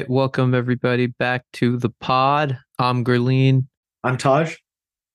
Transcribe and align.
right, 0.00 0.08
welcome 0.08 0.54
everybody 0.54 1.08
back 1.08 1.44
to 1.52 1.76
the 1.76 1.90
pod. 2.00 2.56
I'm 2.78 3.04
Gerline. 3.04 3.66
I'm 4.02 4.16
Taj. 4.16 4.56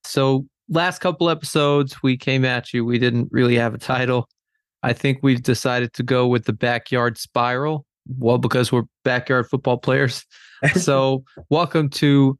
So, 0.03 0.45
last 0.69 0.99
couple 0.99 1.27
episodes, 1.27 2.03
we 2.03 2.17
came 2.17 2.45
at 2.45 2.71
you. 2.71 2.85
We 2.85 2.99
didn't 2.99 3.29
really 3.31 3.55
have 3.55 3.73
a 3.73 3.79
title. 3.79 4.29
I 4.83 4.93
think 4.93 5.19
we've 5.23 5.41
decided 5.41 5.93
to 5.93 6.03
go 6.03 6.27
with 6.27 6.45
the 6.45 6.53
backyard 6.53 7.17
spiral. 7.17 7.83
Well, 8.19 8.37
because 8.37 8.71
we're 8.71 8.83
backyard 9.03 9.49
football 9.49 9.79
players. 9.79 10.23
so, 10.75 11.23
welcome 11.49 11.89
to 11.91 12.37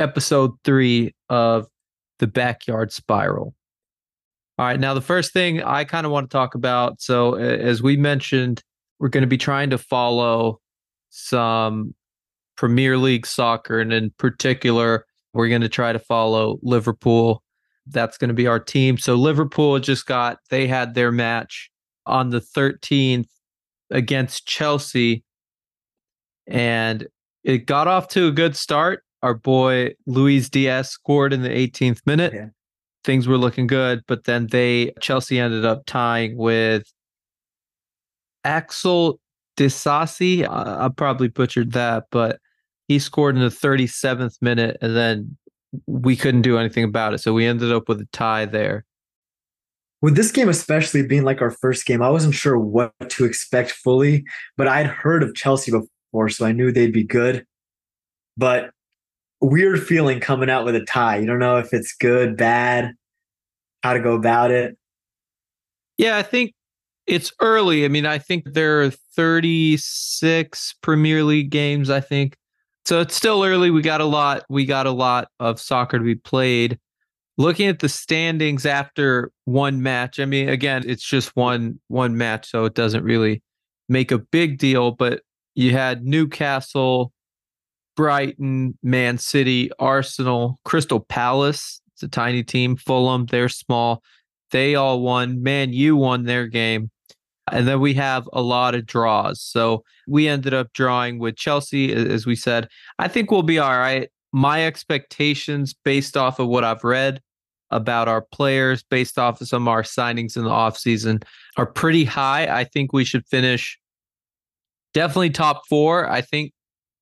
episode 0.00 0.54
three 0.64 1.14
of 1.28 1.68
the 2.18 2.26
backyard 2.26 2.90
spiral. 2.90 3.54
All 4.58 4.66
right, 4.66 4.80
now 4.80 4.92
the 4.92 5.00
first 5.00 5.32
thing 5.32 5.62
I 5.62 5.84
kind 5.84 6.04
of 6.04 6.10
want 6.10 6.28
to 6.28 6.34
talk 6.34 6.56
about. 6.56 7.00
So, 7.00 7.34
as 7.34 7.80
we 7.80 7.96
mentioned, 7.96 8.60
we're 8.98 9.08
going 9.08 9.22
to 9.22 9.28
be 9.28 9.38
trying 9.38 9.70
to 9.70 9.78
follow 9.78 10.58
some 11.16 11.94
Premier 12.56 12.98
League 12.98 13.26
soccer, 13.26 13.80
and 13.80 13.92
in 13.92 14.12
particular, 14.18 15.06
we're 15.32 15.48
going 15.48 15.62
to 15.62 15.68
try 15.68 15.92
to 15.92 15.98
follow 15.98 16.58
Liverpool. 16.62 17.42
That's 17.86 18.18
going 18.18 18.28
to 18.28 18.34
be 18.34 18.46
our 18.46 18.60
team. 18.60 18.98
So 18.98 19.14
Liverpool 19.14 19.78
just 19.78 20.06
got 20.06 20.38
they 20.50 20.66
had 20.66 20.94
their 20.94 21.12
match 21.12 21.70
on 22.04 22.30
the 22.30 22.40
13th 22.40 23.28
against 23.90 24.46
Chelsea, 24.46 25.24
and 26.46 27.06
it 27.44 27.66
got 27.66 27.88
off 27.88 28.08
to 28.08 28.28
a 28.28 28.32
good 28.32 28.56
start. 28.56 29.02
Our 29.22 29.34
boy 29.34 29.94
Luis 30.06 30.48
Diaz 30.48 30.90
scored 30.90 31.32
in 31.32 31.42
the 31.42 31.48
18th 31.48 32.00
minute. 32.06 32.32
Yeah. 32.34 32.48
Things 33.04 33.28
were 33.28 33.38
looking 33.38 33.66
good, 33.66 34.02
but 34.08 34.24
then 34.24 34.48
they 34.48 34.92
Chelsea 35.00 35.38
ended 35.38 35.64
up 35.64 35.86
tying 35.86 36.36
with 36.36 36.92
Axel 38.44 39.20
Disasi, 39.56 40.46
I, 40.48 40.86
I 40.86 40.88
probably 40.88 41.28
butchered 41.28 41.72
that, 41.72 42.04
but 42.10 42.40
he 42.88 42.98
scored 42.98 43.36
in 43.36 43.42
the 43.42 43.48
37th 43.48 44.40
minute 44.40 44.76
and 44.80 44.96
then 44.96 45.36
we 45.86 46.16
couldn't 46.16 46.42
do 46.42 46.58
anything 46.58 46.84
about 46.84 47.14
it. 47.14 47.18
So 47.18 47.32
we 47.32 47.46
ended 47.46 47.72
up 47.72 47.88
with 47.88 48.00
a 48.00 48.08
tie 48.12 48.44
there. 48.44 48.84
With 50.02 50.14
this 50.14 50.30
game, 50.30 50.48
especially 50.48 51.06
being 51.06 51.24
like 51.24 51.40
our 51.40 51.50
first 51.50 51.86
game, 51.86 52.02
I 52.02 52.10
wasn't 52.10 52.34
sure 52.34 52.58
what 52.58 52.92
to 53.08 53.24
expect 53.24 53.72
fully, 53.72 54.24
but 54.56 54.68
I'd 54.68 54.86
heard 54.86 55.22
of 55.22 55.34
Chelsea 55.34 55.72
before, 55.72 56.28
so 56.28 56.46
I 56.46 56.52
knew 56.52 56.70
they'd 56.70 56.92
be 56.92 57.02
good. 57.02 57.44
But 58.36 58.70
weird 59.40 59.82
feeling 59.82 60.20
coming 60.20 60.50
out 60.50 60.64
with 60.64 60.76
a 60.76 60.84
tie. 60.84 61.18
You 61.18 61.26
don't 61.26 61.38
know 61.38 61.58
if 61.58 61.72
it's 61.72 61.94
good, 61.94 62.36
bad, 62.36 62.92
how 63.82 63.94
to 63.94 64.00
go 64.00 64.14
about 64.14 64.50
it. 64.50 64.76
Yeah, 65.98 66.18
I 66.18 66.22
think 66.22 66.52
it's 67.06 67.32
early. 67.40 67.84
I 67.84 67.88
mean, 67.88 68.06
I 68.06 68.18
think 68.18 68.52
there 68.52 68.82
are 68.82 68.90
36 68.90 70.74
Premier 70.82 71.22
League 71.22 71.50
games, 71.50 71.90
I 71.90 72.00
think. 72.00 72.36
So 72.84 73.00
it's 73.00 73.16
still 73.16 73.42
early. 73.44 73.70
We 73.70 73.82
got 73.82 74.00
a 74.00 74.04
lot. 74.04 74.44
We 74.48 74.64
got 74.64 74.86
a 74.86 74.92
lot 74.92 75.28
of 75.40 75.60
soccer 75.60 75.98
to 75.98 76.04
be 76.04 76.14
played. 76.14 76.78
Looking 77.38 77.68
at 77.68 77.80
the 77.80 77.88
standings 77.88 78.64
after 78.64 79.30
one 79.44 79.82
match, 79.82 80.20
I 80.20 80.24
mean, 80.24 80.48
again, 80.48 80.84
it's 80.86 81.06
just 81.06 81.34
one 81.36 81.80
one 81.88 82.16
match, 82.16 82.50
so 82.50 82.64
it 82.64 82.74
doesn't 82.74 83.04
really 83.04 83.42
make 83.88 84.10
a 84.10 84.18
big 84.18 84.58
deal. 84.58 84.92
But 84.92 85.22
you 85.54 85.72
had 85.72 86.04
Newcastle, 86.04 87.12
Brighton, 87.96 88.78
Man 88.82 89.18
City, 89.18 89.70
Arsenal, 89.78 90.60
Crystal 90.64 91.00
Palace. 91.00 91.80
It's 91.94 92.02
a 92.02 92.08
tiny 92.08 92.42
team. 92.42 92.76
Fulham, 92.76 93.26
they're 93.26 93.48
small. 93.48 94.02
They 94.50 94.74
all 94.74 95.00
won. 95.00 95.42
Man, 95.42 95.72
you 95.72 95.96
won 95.96 96.24
their 96.24 96.46
game. 96.46 96.90
And 97.52 97.68
then 97.68 97.80
we 97.80 97.94
have 97.94 98.28
a 98.32 98.42
lot 98.42 98.74
of 98.74 98.86
draws. 98.86 99.40
So 99.40 99.84
we 100.08 100.26
ended 100.28 100.52
up 100.52 100.72
drawing 100.72 101.18
with 101.18 101.36
Chelsea, 101.36 101.92
as 101.92 102.26
we 102.26 102.34
said. 102.34 102.68
I 102.98 103.08
think 103.08 103.30
we'll 103.30 103.42
be 103.42 103.58
all 103.58 103.78
right. 103.78 104.10
My 104.32 104.66
expectations, 104.66 105.72
based 105.72 106.16
off 106.16 106.38
of 106.38 106.48
what 106.48 106.64
I've 106.64 106.82
read 106.84 107.20
about 107.70 108.08
our 108.08 108.22
players, 108.22 108.82
based 108.82 109.18
off 109.18 109.40
of 109.40 109.48
some 109.48 109.66
of 109.66 109.72
our 109.72 109.82
signings 109.82 110.36
in 110.36 110.44
the 110.44 110.50
offseason, 110.50 111.22
are 111.56 111.66
pretty 111.66 112.04
high. 112.04 112.46
I 112.46 112.64
think 112.64 112.92
we 112.92 113.04
should 113.04 113.26
finish 113.26 113.78
definitely 114.92 115.30
top 115.30 115.62
four. 115.68 116.10
I 116.10 116.22
think 116.22 116.52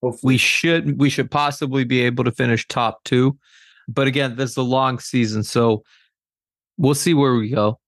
Hopefully. 0.02 0.34
we 0.34 0.38
should 0.38 0.98
we 1.00 1.08
should 1.08 1.30
possibly 1.30 1.84
be 1.84 2.02
able 2.02 2.24
to 2.24 2.32
finish 2.32 2.66
top 2.68 3.02
two. 3.04 3.38
But 3.88 4.06
again, 4.06 4.36
this 4.36 4.50
is 4.52 4.56
a 4.56 4.62
long 4.62 4.98
season, 4.98 5.42
so 5.42 5.82
we'll 6.76 6.94
see 6.94 7.14
where 7.14 7.34
we 7.34 7.50
go. 7.50 7.78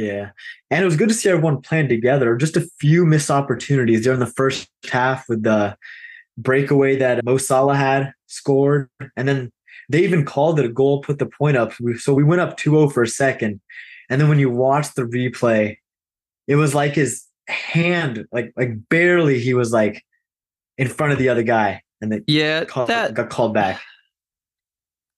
Yeah. 0.00 0.30
And 0.70 0.82
it 0.82 0.84
was 0.84 0.96
good 0.96 1.08
to 1.08 1.14
see 1.14 1.28
everyone 1.28 1.60
playing 1.60 1.88
together. 1.88 2.36
Just 2.36 2.56
a 2.56 2.66
few 2.78 3.04
missed 3.04 3.30
opportunities 3.30 4.04
during 4.04 4.20
the 4.20 4.26
first 4.26 4.68
half 4.90 5.28
with 5.28 5.42
the 5.42 5.76
breakaway 6.38 6.96
that 6.96 7.24
Mo 7.24 7.36
Salah 7.36 7.76
had 7.76 8.12
scored. 8.26 8.88
And 9.16 9.28
then 9.28 9.52
they 9.88 10.02
even 10.04 10.24
called 10.24 10.58
it 10.58 10.64
a 10.64 10.70
goal, 10.70 11.02
put 11.02 11.18
the 11.18 11.26
point 11.26 11.56
up. 11.56 11.72
So 11.98 12.14
we 12.14 12.24
went 12.24 12.40
up 12.40 12.56
2 12.56 12.70
0 12.70 12.88
for 12.88 13.02
a 13.02 13.08
second. 13.08 13.60
And 14.08 14.20
then 14.20 14.28
when 14.28 14.38
you 14.38 14.50
watch 14.50 14.94
the 14.94 15.02
replay, 15.02 15.76
it 16.48 16.56
was 16.56 16.74
like 16.74 16.94
his 16.94 17.26
hand, 17.48 18.26
like 18.32 18.52
like 18.56 18.88
barely 18.88 19.38
he 19.38 19.54
was 19.54 19.72
like 19.72 20.04
in 20.78 20.88
front 20.88 21.12
of 21.12 21.18
the 21.18 21.28
other 21.28 21.42
guy. 21.42 21.82
And 22.00 22.10
then 22.10 22.24
yeah, 22.26 22.64
called, 22.64 22.88
that 22.88 23.14
got 23.14 23.30
called 23.30 23.54
back. 23.54 23.80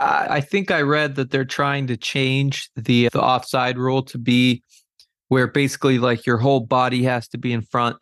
I 0.03 0.41
think 0.41 0.71
I 0.71 0.83
read 0.83 1.15
that 1.17 1.31
they're 1.31 1.45
trying 1.45 1.87
to 1.89 1.97
change 1.97 2.71
the 2.77 3.09
the 3.13 3.23
offside 3.23 3.79
rule 3.79 4.03
to 4.05 4.19
be 4.19 4.63
where 5.29 5.47
basically 5.47 5.99
like 5.99 6.27
your 6.27 6.39
whole 6.39 6.61
body 6.61 7.03
has 7.05 7.29
to 7.29 7.39
be 7.39 7.53
in 7.53 7.63
front. 7.63 7.97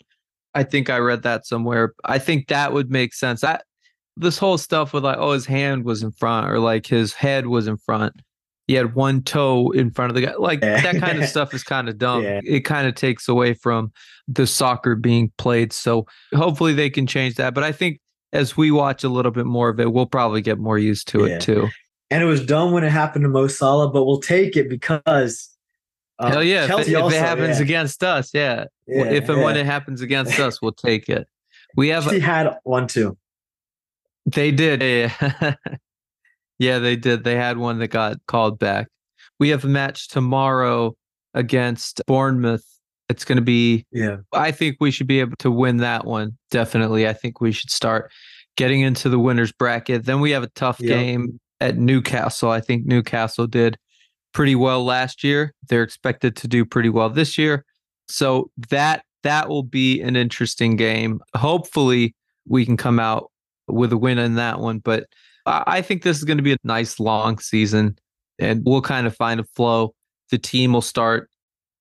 I 0.54 0.64
think 0.64 0.90
I 0.90 0.98
read 0.98 1.22
that 1.22 1.46
somewhere. 1.46 1.94
I 2.04 2.18
think 2.18 2.48
that 2.48 2.72
would 2.72 2.90
make 2.90 3.14
sense. 3.14 3.42
That 3.42 3.64
this 4.16 4.38
whole 4.38 4.58
stuff 4.58 4.92
with 4.92 5.04
like, 5.04 5.18
oh, 5.18 5.32
his 5.32 5.46
hand 5.46 5.84
was 5.84 6.02
in 6.02 6.10
front 6.12 6.50
or 6.50 6.58
like 6.58 6.86
his 6.86 7.12
head 7.12 7.46
was 7.46 7.68
in 7.68 7.76
front. 7.76 8.14
He 8.66 8.74
had 8.74 8.94
one 8.94 9.22
toe 9.22 9.70
in 9.70 9.90
front 9.90 10.10
of 10.10 10.14
the 10.14 10.22
guy. 10.22 10.34
Like 10.38 10.60
that 10.60 10.96
kind 11.00 11.22
of 11.22 11.28
stuff 11.28 11.54
is 11.54 11.62
kind 11.62 11.88
of 11.88 11.98
dumb. 11.98 12.22
Yeah. 12.22 12.40
It 12.44 12.60
kind 12.60 12.86
of 12.86 12.94
takes 12.94 13.28
away 13.28 13.54
from 13.54 13.92
the 14.28 14.46
soccer 14.46 14.94
being 14.94 15.32
played. 15.38 15.72
So 15.72 16.06
hopefully 16.34 16.74
they 16.74 16.90
can 16.90 17.06
change 17.06 17.36
that. 17.36 17.54
But 17.54 17.64
I 17.64 17.72
think 17.72 18.00
as 18.32 18.56
we 18.56 18.70
watch 18.70 19.02
a 19.02 19.08
little 19.08 19.32
bit 19.32 19.46
more 19.46 19.68
of 19.68 19.80
it, 19.80 19.92
we'll 19.92 20.06
probably 20.06 20.40
get 20.40 20.58
more 20.58 20.78
used 20.78 21.08
to 21.08 21.26
yeah. 21.26 21.34
it 21.34 21.40
too. 21.40 21.68
And 22.10 22.22
it 22.22 22.26
was 22.26 22.44
dumb 22.44 22.72
when 22.72 22.82
it 22.82 22.90
happened 22.90 23.22
to 23.24 23.28
Mo 23.28 23.46
Salah, 23.46 23.88
but 23.90 24.04
we'll 24.04 24.20
take 24.20 24.56
it 24.56 24.68
because 24.68 25.50
um, 26.20 26.32
Hell 26.32 26.44
yeah! 26.44 26.64
If, 26.64 26.70
also, 26.70 27.06
if, 27.06 27.14
it 27.14 27.18
happens 27.18 27.58
yeah. 27.58 27.64
against 27.64 28.04
us, 28.04 28.30
yeah. 28.34 28.66
yeah 28.86 29.04
if 29.04 29.28
and 29.30 29.38
yeah. 29.38 29.44
when 29.44 29.56
it 29.56 29.64
happens 29.64 30.02
against 30.02 30.38
us, 30.38 30.60
we'll 30.60 30.72
take 30.72 31.08
it. 31.08 31.26
We 31.76 31.88
have. 31.88 32.10
He 32.10 32.20
had 32.20 32.58
one 32.64 32.86
too. 32.86 33.16
They 34.26 34.50
did. 34.50 34.82
Yeah. 34.82 35.54
yeah, 36.58 36.78
they 36.78 36.96
did. 36.96 37.24
They 37.24 37.36
had 37.36 37.56
one 37.56 37.78
that 37.78 37.88
got 37.88 38.18
called 38.26 38.58
back. 38.58 38.88
We 39.38 39.48
have 39.48 39.64
a 39.64 39.68
match 39.68 40.08
tomorrow 40.08 40.94
against 41.32 42.02
Bournemouth. 42.06 42.66
It's 43.08 43.24
going 43.24 43.36
to 43.36 43.42
be. 43.42 43.86
Yeah. 43.90 44.18
I 44.32 44.50
think 44.50 44.76
we 44.78 44.90
should 44.90 45.06
be 45.06 45.20
able 45.20 45.36
to 45.38 45.50
win 45.50 45.78
that 45.78 46.04
one. 46.04 46.36
Definitely. 46.50 47.08
I 47.08 47.14
think 47.14 47.40
we 47.40 47.50
should 47.50 47.70
start 47.70 48.12
getting 48.56 48.82
into 48.82 49.08
the 49.08 49.18
winners 49.18 49.52
bracket. 49.52 50.04
Then 50.04 50.20
we 50.20 50.32
have 50.32 50.42
a 50.42 50.48
tough 50.48 50.80
yep. 50.80 50.98
game 50.98 51.40
at 51.60 51.76
Newcastle. 51.78 52.50
I 52.50 52.60
think 52.60 52.86
Newcastle 52.86 53.46
did 53.46 53.78
pretty 54.32 54.54
well 54.54 54.84
last 54.84 55.24
year. 55.24 55.54
They're 55.68 55.82
expected 55.82 56.36
to 56.36 56.48
do 56.48 56.64
pretty 56.64 56.88
well 56.88 57.10
this 57.10 57.36
year. 57.36 57.64
So 58.08 58.50
that 58.68 59.04
that 59.22 59.48
will 59.48 59.62
be 59.62 60.00
an 60.00 60.16
interesting 60.16 60.76
game. 60.76 61.20
Hopefully, 61.36 62.14
we 62.48 62.64
can 62.64 62.76
come 62.76 62.98
out 62.98 63.30
with 63.68 63.92
a 63.92 63.98
win 63.98 64.18
in 64.18 64.34
that 64.36 64.60
one. 64.60 64.78
But 64.78 65.06
I 65.46 65.82
think 65.82 66.02
this 66.02 66.18
is 66.18 66.24
going 66.24 66.38
to 66.38 66.42
be 66.42 66.52
a 66.52 66.58
nice 66.64 67.00
long 67.00 67.38
season, 67.38 67.98
and 68.38 68.62
we'll 68.64 68.82
kind 68.82 69.06
of 69.06 69.16
find 69.16 69.40
a 69.40 69.44
flow. 69.44 69.94
The 70.30 70.38
team 70.38 70.72
will 70.72 70.82
start 70.82 71.28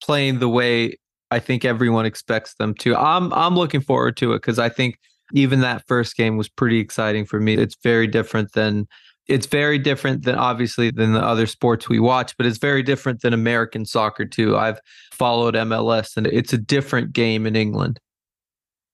playing 0.02 0.40
the 0.40 0.50
way 0.50 0.98
I 1.32 1.40
think 1.40 1.66
everyone 1.66 2.06
expects 2.06 2.56
them 2.56 2.74
to. 2.76 2.96
I'm 2.96 3.34
I'm 3.34 3.56
looking 3.56 3.82
forward 3.82 4.18
to 4.18 4.34
it 4.34 4.38
because 4.38 4.60
I 4.60 4.70
think 4.70 4.98
even 5.34 5.62
that 5.62 5.86
first 5.88 6.16
game 6.16 6.38
was 6.38 6.50
pretty 6.50 6.80
exciting 6.80 7.26
for 7.26 7.40
me. 7.40 7.56
It's 7.56 7.78
very 7.84 8.08
different 8.08 8.54
than 8.54 8.88
it's 9.30 9.46
very 9.46 9.78
different 9.78 10.24
than 10.24 10.36
obviously 10.36 10.92
than 10.92 11.14
the 11.14 11.24
other 11.24 11.46
sports 11.46 11.88
we 11.88 12.00
watch, 12.00 12.36
but 12.36 12.46
it's 12.46 12.58
very 12.58 12.84
different 12.84 13.22
than 13.22 13.34
American 13.34 13.86
soccer 13.86 14.26
too. 14.26 14.58
I've 14.58 14.80
followed 15.12 15.54
MLS 15.54 16.18
and 16.18 16.28
it's 16.28 16.52
a 16.52 16.58
different 16.58 17.14
game 17.14 17.46
in 17.46 17.56
England. 17.56 18.00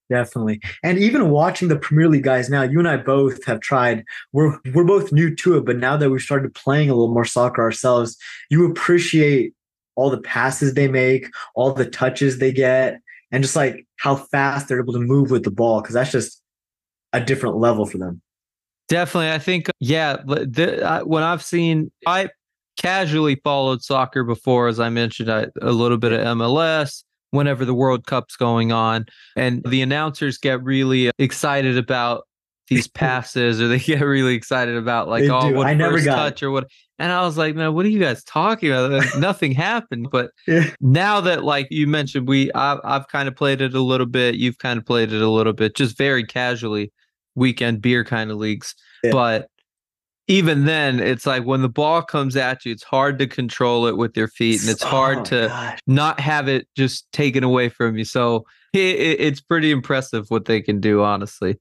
Definitely. 0.10 0.62
And 0.84 1.00
even 1.00 1.32
watching 1.32 1.68
the 1.68 1.80
Premier 1.80 2.08
League 2.08 2.24
guys 2.24 2.50
now, 2.50 2.62
you 2.62 2.78
and 2.78 2.88
I 2.88 2.98
both 2.98 3.44
have 3.46 3.60
tried. 3.60 4.04
We're 4.34 4.60
we're 4.74 4.84
both 4.84 5.12
new 5.12 5.34
to 5.38 5.58
it, 5.58 5.66
but 5.66 5.78
now 5.78 5.98
that 5.98 6.12
we've 6.12 6.22
started 6.22 6.54
playing 6.54 6.90
a 6.90 6.94
little 6.94 7.14
more 7.14 7.26
soccer 7.26 7.64
ourselves, 7.64 8.16
you 8.52 8.70
appreciate 8.70 9.54
all 9.96 10.12
the 10.12 10.22
passes 10.22 10.74
they 10.74 10.88
make, 10.88 11.28
all 11.56 11.72
the 11.72 11.90
touches 11.90 12.38
they 12.38 12.52
get, 12.52 13.00
and 13.32 13.44
just 13.44 13.56
like 13.56 13.88
how 13.98 14.16
fast 14.16 14.68
they're 14.68 14.80
able 14.80 14.94
to 14.94 15.00
move 15.00 15.32
with 15.32 15.44
the 15.44 15.52
ball 15.52 15.82
because 15.82 15.96
that's 15.96 16.12
just 16.12 16.42
a 17.14 17.20
different 17.20 17.58
level 17.58 17.86
for 17.86 17.98
them. 17.98 18.22
Definitely. 18.88 19.32
I 19.32 19.40
think, 19.40 19.68
yeah, 19.80 20.18
the, 20.26 21.02
when 21.06 21.24
I've 21.24 21.44
seen, 21.44 21.92
I 22.06 22.30
casually 22.78 23.36
followed 23.44 23.82
soccer 23.82 24.24
before, 24.24 24.68
as 24.68 24.80
I 24.80 24.90
mentioned, 24.90 25.32
I, 25.32 25.48
a 25.62 25.72
little 25.72 25.98
bit 25.98 26.14
of 26.14 26.20
MLS, 26.38 27.04
whenever 27.32 27.66
the 27.66 27.74
World 27.74 28.06
Cup's 28.06 28.36
going 28.36 28.72
on. 28.72 29.06
And 29.36 29.64
the 29.68 29.82
announcers 29.82 30.38
get 30.38 30.64
really 30.64 31.12
excited 31.18 31.78
about 31.78 32.26
these 32.68 32.88
passes 32.88 33.62
or 33.62 33.68
they 33.68 33.80
get 33.80 34.02
really 34.02 34.36
excited 34.36 34.76
about 34.76 35.08
like, 35.08 35.24
They 35.24 35.30
oh, 35.30 35.50
do. 35.50 35.56
what 35.56 35.68
I 35.68 35.74
never 35.74 35.94
first 35.96 36.06
got 36.06 36.16
touch 36.16 36.44
or 36.44 36.52
what. 36.52 36.68
And 36.98 37.12
I 37.12 37.24
was 37.24 37.38
like, 37.38 37.56
man, 37.56 37.74
what 37.74 37.86
are 37.86 37.90
you 37.90 38.00
guys 38.00 38.24
talking 38.24 38.70
about? 38.72 38.92
Like, 38.92 39.16
Nothing 39.18 39.52
happened. 39.52 40.08
But 40.12 40.32
Yeah. 40.48 40.70
now 40.80 41.20
that 41.22 41.44
like 41.44 41.68
you 41.70 41.88
mentioned, 41.88 42.28
we 42.28 42.52
I've, 42.54 42.80
I've 42.84 43.08
kind 43.10 43.28
of 43.28 43.36
played 43.36 43.62
it 43.62 43.74
a 43.74 43.82
little 43.82 44.06
bit. 44.06 44.36
You've 44.36 44.58
kind 44.60 44.78
of 44.80 44.86
played 44.86 45.12
it 45.12 45.22
a 45.22 45.30
little 45.30 45.54
bit, 45.54 45.76
just 45.76 45.98
very 45.98 46.24
casually, 46.24 46.92
weekend 47.36 47.82
beer 47.82 48.04
kind 48.04 48.32
of 48.32 48.38
leagues. 48.38 48.74
Yeah. 49.04 49.12
But 49.12 49.50
even 50.28 50.66
then, 50.66 51.00
it's 51.00 51.26
like 51.28 51.44
when 51.44 51.62
the 51.62 51.70
ball 51.70 52.02
comes 52.02 52.36
at 52.36 52.66
you, 52.66 52.72
it's 52.72 52.84
hard 52.84 53.20
to 53.20 53.28
control 53.28 53.86
it 53.86 53.96
with 53.98 54.18
your 54.18 54.28
feet, 54.28 54.62
and 54.62 54.70
it's 54.70 54.82
hard 54.82 55.20
Oh, 55.20 55.24
to 55.26 55.48
gosh. 55.50 55.80
not 55.86 56.20
have 56.20 56.48
it 56.48 56.68
just 56.76 57.12
taken 57.12 57.44
away 57.44 57.70
from 57.70 57.96
you. 57.98 58.06
So 58.06 58.46
it, 58.74 58.80
it- 58.80 59.20
it's 59.20 59.40
pretty 59.42 59.70
impressive 59.72 60.26
what 60.30 60.46
they 60.46 60.62
can 60.62 60.80
do, 60.80 61.04
honestly. 61.04 61.60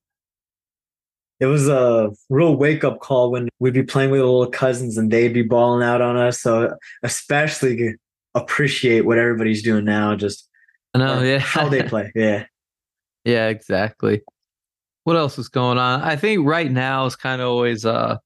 It 1.40 1.46
was 1.46 1.68
a 1.68 2.10
real 2.30 2.56
wake 2.56 2.84
up 2.84 3.00
call 3.00 3.30
when 3.32 3.48
we'd 3.58 3.74
be 3.74 3.82
playing 3.82 4.10
with 4.10 4.20
little 4.20 4.46
cousins 4.46 4.96
and 4.96 5.10
they'd 5.10 5.34
be 5.34 5.42
balling 5.42 5.84
out 5.86 6.00
on 6.00 6.16
us. 6.16 6.40
So 6.40 6.74
especially 7.02 7.96
appreciate 8.34 9.02
what 9.02 9.18
everybody's 9.18 9.62
doing 9.62 9.84
now, 9.84 10.14
just 10.14 10.48
I 10.94 10.98
know, 10.98 11.22
yeah. 11.22 11.38
how 11.40 11.68
they 11.68 11.82
play. 11.88 12.12
Yeah. 12.14 12.46
Yeah, 13.24 13.48
exactly. 13.48 14.22
What 15.04 15.16
else 15.16 15.38
is 15.38 15.48
going 15.48 15.78
on? 15.78 16.00
I 16.02 16.16
think 16.16 16.46
right 16.46 16.70
now 16.70 17.06
is 17.06 17.16
kind 17.16 17.40
of 17.40 17.48
always 17.48 17.84
a 17.84 18.20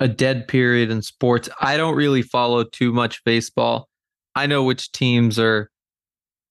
a 0.00 0.06
dead 0.08 0.46
period 0.46 0.90
in 0.90 1.02
sports. 1.02 1.48
I 1.60 1.76
don't 1.76 1.96
really 1.96 2.22
follow 2.22 2.62
too 2.64 2.92
much 2.92 3.22
baseball. 3.24 3.88
I 4.36 4.46
know 4.46 4.62
which 4.62 4.92
teams 4.92 5.38
are 5.40 5.70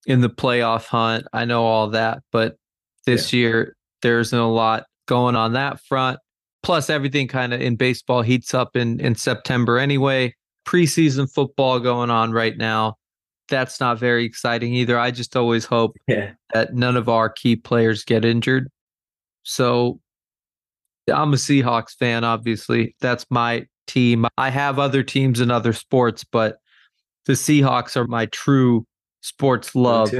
in 0.05 0.19
the 0.21 0.29
playoff 0.29 0.85
hunt. 0.87 1.25
I 1.31 1.45
know 1.45 1.65
all 1.65 1.89
that, 1.91 2.19
but 2.31 2.57
this 3.05 3.31
year 3.31 3.75
there 4.01 4.19
isn't 4.19 4.37
a 4.37 4.51
lot 4.51 4.83
going 5.07 5.35
on 5.37 5.53
that 5.53 5.79
front. 5.81 6.19
Plus, 6.63 6.89
everything 6.89 7.29
kind 7.29 7.53
of 7.53 7.61
in 7.61 7.77
baseball 7.77 8.21
heats 8.21 8.53
up 8.53 8.75
in 8.75 8.99
in 8.99 9.15
September 9.15 9.77
anyway. 9.77 10.33
Preseason 10.67 11.31
football 11.33 11.79
going 11.79 12.09
on 12.09 12.31
right 12.33 12.57
now. 12.57 12.95
That's 13.47 13.79
not 13.79 13.97
very 13.97 14.25
exciting 14.25 14.73
either. 14.73 14.99
I 14.99 15.11
just 15.11 15.37
always 15.37 15.63
hope 15.63 15.95
Yeah. 16.07 16.31
that 16.53 16.73
none 16.73 16.97
of 16.97 17.07
our 17.07 17.29
key 17.29 17.55
players 17.55 18.03
get 18.03 18.25
injured. 18.25 18.67
So 19.47 20.01
I'm 21.11 21.33
a 21.33 21.37
Seahawks 21.37 21.95
fan, 21.97 22.25
obviously. 22.25 22.95
That's 22.99 23.25
my 23.29 23.65
team. 23.87 24.25
I 24.37 24.49
have 24.49 24.77
other 24.77 25.03
teams 25.03 25.39
in 25.39 25.49
other 25.49 25.71
sports, 25.71 26.25
but 26.25 26.57
the 27.25 27.33
Seahawks 27.33 27.95
are 27.95 28.05
my 28.07 28.25
true 28.27 28.85
sports 29.21 29.73
love. 29.73 30.13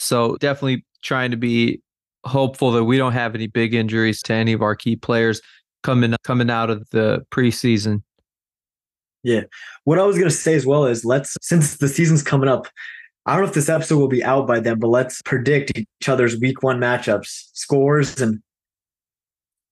So 0.00 0.36
definitely 0.40 0.84
trying 1.02 1.30
to 1.30 1.36
be 1.36 1.80
hopeful 2.24 2.72
that 2.72 2.84
we 2.84 2.98
don't 2.98 3.12
have 3.12 3.36
any 3.36 3.46
big 3.46 3.72
injuries 3.72 4.20
to 4.22 4.34
any 4.34 4.52
of 4.52 4.62
our 4.62 4.74
key 4.74 4.96
players 4.96 5.40
coming 5.84 6.14
coming 6.24 6.50
out 6.50 6.68
of 6.68 6.88
the 6.90 7.24
preseason. 7.30 8.02
Yeah. 9.22 9.42
What 9.84 10.00
I 10.00 10.04
was 10.04 10.18
gonna 10.18 10.30
say 10.30 10.54
as 10.54 10.66
well 10.66 10.86
is 10.86 11.04
let's 11.04 11.36
since 11.40 11.76
the 11.76 11.88
season's 11.88 12.22
coming 12.24 12.48
up, 12.48 12.66
I 13.26 13.34
don't 13.34 13.42
know 13.42 13.48
if 13.48 13.54
this 13.54 13.68
episode 13.68 13.98
will 13.98 14.08
be 14.08 14.24
out 14.24 14.48
by 14.48 14.58
then, 14.58 14.80
but 14.80 14.88
let's 14.88 15.22
predict 15.22 15.78
each 15.78 16.08
other's 16.08 16.38
week 16.40 16.64
one 16.64 16.80
matchups, 16.80 17.50
scores, 17.52 18.20
and 18.20 18.40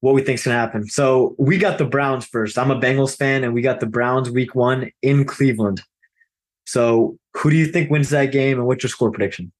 what 0.00 0.14
we 0.14 0.22
think's 0.22 0.44
gonna 0.44 0.56
happen. 0.56 0.86
So 0.88 1.34
we 1.38 1.58
got 1.58 1.78
the 1.78 1.84
Browns 1.84 2.24
first. 2.26 2.58
I'm 2.58 2.70
a 2.70 2.78
Bengals 2.80 3.16
fan, 3.16 3.44
and 3.44 3.52
we 3.54 3.62
got 3.62 3.80
the 3.80 3.86
Browns 3.86 4.30
week 4.30 4.54
one 4.54 4.90
in 5.02 5.24
Cleveland. 5.24 5.82
So 6.66 7.18
who 7.36 7.50
do 7.50 7.56
you 7.56 7.66
think 7.66 7.90
wins 7.90 8.10
that 8.10 8.26
game, 8.32 8.58
and 8.58 8.66
what's 8.66 8.82
your 8.82 8.90
score 8.90 9.10
prediction? 9.10 9.52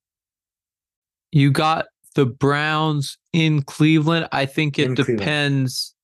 You 1.33 1.51
got 1.51 1.87
the 2.15 2.27
Browns 2.27 3.19
in 3.33 3.63
Cleveland. 3.63 4.29
I 4.33 4.47
think 4.47 4.79
it 4.79 4.87
In 4.89 4.95
Cleveland. 4.97 5.19
depends. 5.19 5.95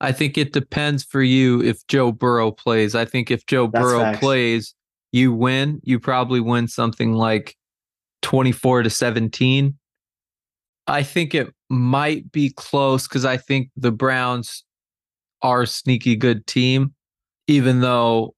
I 0.00 0.12
think 0.12 0.36
it 0.38 0.52
depends 0.52 1.02
for 1.04 1.22
you 1.22 1.62
if 1.62 1.86
Joe 1.86 2.12
Burrow 2.12 2.50
plays. 2.50 2.94
I 2.94 3.04
think 3.04 3.30
if 3.30 3.46
Joe 3.46 3.68
That's 3.72 3.82
Burrow 3.82 4.00
facts. 4.00 4.20
plays, 4.20 4.74
you 5.12 5.32
win. 5.32 5.80
You 5.84 6.00
probably 6.00 6.40
win 6.40 6.68
something 6.68 7.12
like 7.14 7.56
24 8.22 8.82
to 8.84 8.90
17. 8.90 9.78
I 10.86 11.02
think 11.02 11.34
it 11.34 11.52
might 11.70 12.30
be 12.30 12.50
close 12.50 13.08
because 13.08 13.24
I 13.24 13.36
think 13.36 13.70
the 13.76 13.92
Browns 13.92 14.64
are 15.42 15.62
a 15.62 15.66
sneaky 15.66 16.16
good 16.16 16.46
team, 16.46 16.94
even 17.46 17.80
though 17.80 18.34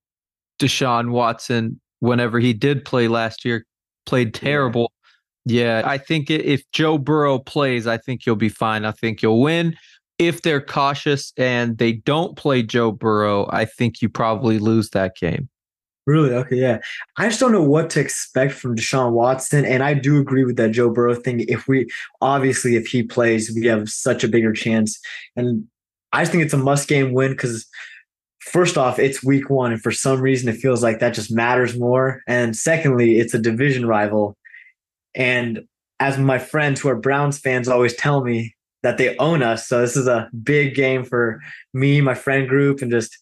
Deshaun 0.58 1.10
Watson, 1.10 1.80
whenever 2.00 2.38
he 2.38 2.52
did 2.52 2.84
play 2.84 3.08
last 3.08 3.44
year, 3.44 3.64
played 4.06 4.34
terrible. 4.34 4.92
Yeah, 5.44 5.82
I 5.84 5.98
think 5.98 6.30
if 6.30 6.62
Joe 6.72 6.98
Burrow 6.98 7.38
plays, 7.38 7.86
I 7.86 7.98
think 7.98 8.26
you'll 8.26 8.36
be 8.36 8.48
fine. 8.48 8.84
I 8.84 8.90
think 8.90 9.22
you'll 9.22 9.40
win. 9.40 9.76
If 10.18 10.42
they're 10.42 10.60
cautious 10.60 11.32
and 11.36 11.78
they 11.78 11.92
don't 11.92 12.36
play 12.36 12.62
Joe 12.62 12.90
Burrow, 12.90 13.48
I 13.50 13.64
think 13.64 14.00
you 14.00 14.08
probably 14.08 14.58
lose 14.58 14.90
that 14.90 15.14
game. 15.14 15.48
Really? 16.06 16.30
Okay, 16.30 16.56
yeah. 16.56 16.78
I 17.16 17.28
just 17.28 17.40
don't 17.40 17.50
know 17.50 17.62
what 17.62 17.90
to 17.90 18.00
expect 18.00 18.52
from 18.52 18.76
Deshaun 18.76 19.12
Watson. 19.12 19.64
And 19.64 19.82
I 19.82 19.92
do 19.92 20.18
agree 20.18 20.44
with 20.44 20.56
that 20.56 20.70
Joe 20.70 20.88
Burrow 20.88 21.16
thing. 21.16 21.44
If 21.48 21.66
we 21.66 21.88
obviously 22.20 22.76
if 22.76 22.86
he 22.86 23.02
plays, 23.02 23.50
we 23.52 23.66
have 23.66 23.88
such 23.88 24.22
a 24.22 24.28
bigger 24.28 24.52
chance. 24.52 25.00
And 25.34 25.66
I 26.12 26.22
just 26.22 26.30
think 26.30 26.44
it's 26.44 26.54
a 26.54 26.58
must 26.58 26.88
game 26.88 27.12
win 27.12 27.32
because 27.32 27.66
first 28.38 28.78
off, 28.78 29.00
it's 29.00 29.24
week 29.24 29.50
one, 29.50 29.72
and 29.72 29.82
for 29.82 29.90
some 29.90 30.20
reason 30.20 30.48
it 30.48 30.56
feels 30.56 30.82
like 30.82 31.00
that 31.00 31.14
just 31.14 31.32
matters 31.32 31.76
more. 31.76 32.22
And 32.28 32.56
secondly, 32.56 33.18
it's 33.18 33.34
a 33.34 33.38
division 33.40 33.86
rival. 33.86 34.36
And 35.16 35.66
as 35.98 36.18
my 36.18 36.38
friends 36.38 36.80
who 36.80 36.88
are 36.88 36.96
Browns 36.96 37.38
fans 37.38 37.68
always 37.68 37.96
tell 37.96 38.22
me 38.22 38.54
that 38.82 38.98
they 38.98 39.16
own 39.16 39.42
us. 39.42 39.66
So 39.66 39.80
this 39.80 39.96
is 39.96 40.06
a 40.06 40.30
big 40.44 40.76
game 40.76 41.04
for 41.04 41.40
me, 41.74 42.00
my 42.00 42.14
friend 42.14 42.48
group, 42.48 42.80
and 42.80 42.90
just 42.92 43.18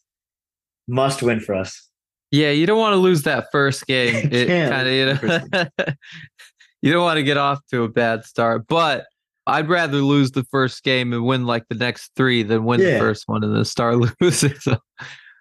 must 0.87 1.23
win 1.23 1.41
for 1.41 1.55
us. 1.55 1.89
Yeah, 2.35 2.51
you 2.51 2.67
don't 2.67 2.79
want 2.81 2.95
to 2.95 2.99
lose 2.99 3.23
that 3.23 3.47
first 3.53 3.87
game. 3.95 4.29
It 4.33 4.49
kind 4.71 4.89
of 4.89 4.93
you 4.93 5.07
know 5.07 5.67
you 6.83 6.93
don't 6.93 7.03
want 7.05 7.19
to 7.19 7.23
get 7.23 7.37
off 7.37 7.61
to 7.71 7.83
a 7.85 7.89
bad 7.89 8.25
start. 8.25 8.67
But 8.67 9.07
I'd 9.47 9.69
rather 9.69 9.99
lose 9.99 10.33
the 10.33 10.43
first 10.45 10.83
game 10.83 11.13
and 11.13 11.25
win 11.25 11.47
like 11.47 11.65
the 11.69 11.77
next 11.77 12.11
three 12.17 12.43
than 12.43 12.65
win 12.65 12.81
the 12.81 12.99
first 12.99 13.25
one 13.29 13.45
and 13.45 13.55
then 13.55 13.65
start 13.65 13.97
losing. 14.21 14.55
So 14.57 14.79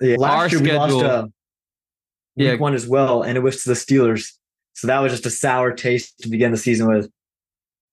Yeah, 0.02 0.18
last 0.20 0.54
Our 0.54 0.60
year 0.60 0.62
we 0.62 0.78
lost 0.78 0.94
schedule- 0.94 1.10
uh, 1.10 1.22
week 1.24 1.32
Yeah. 2.36 2.56
one 2.56 2.74
as 2.76 2.88
well, 2.88 3.24
and 3.24 3.38
it 3.38 3.42
was 3.42 3.64
to 3.64 3.70
the 3.70 3.76
Steelers. 3.76 4.28
So 4.74 4.88
that 4.88 5.00
was 5.00 5.12
just 5.14 5.26
a 5.26 5.30
sour 5.32 5.72
taste 5.72 6.20
to 6.20 6.30
begin 6.30 6.52
the 6.52 6.58
season 6.58 6.88
with. 6.88 7.10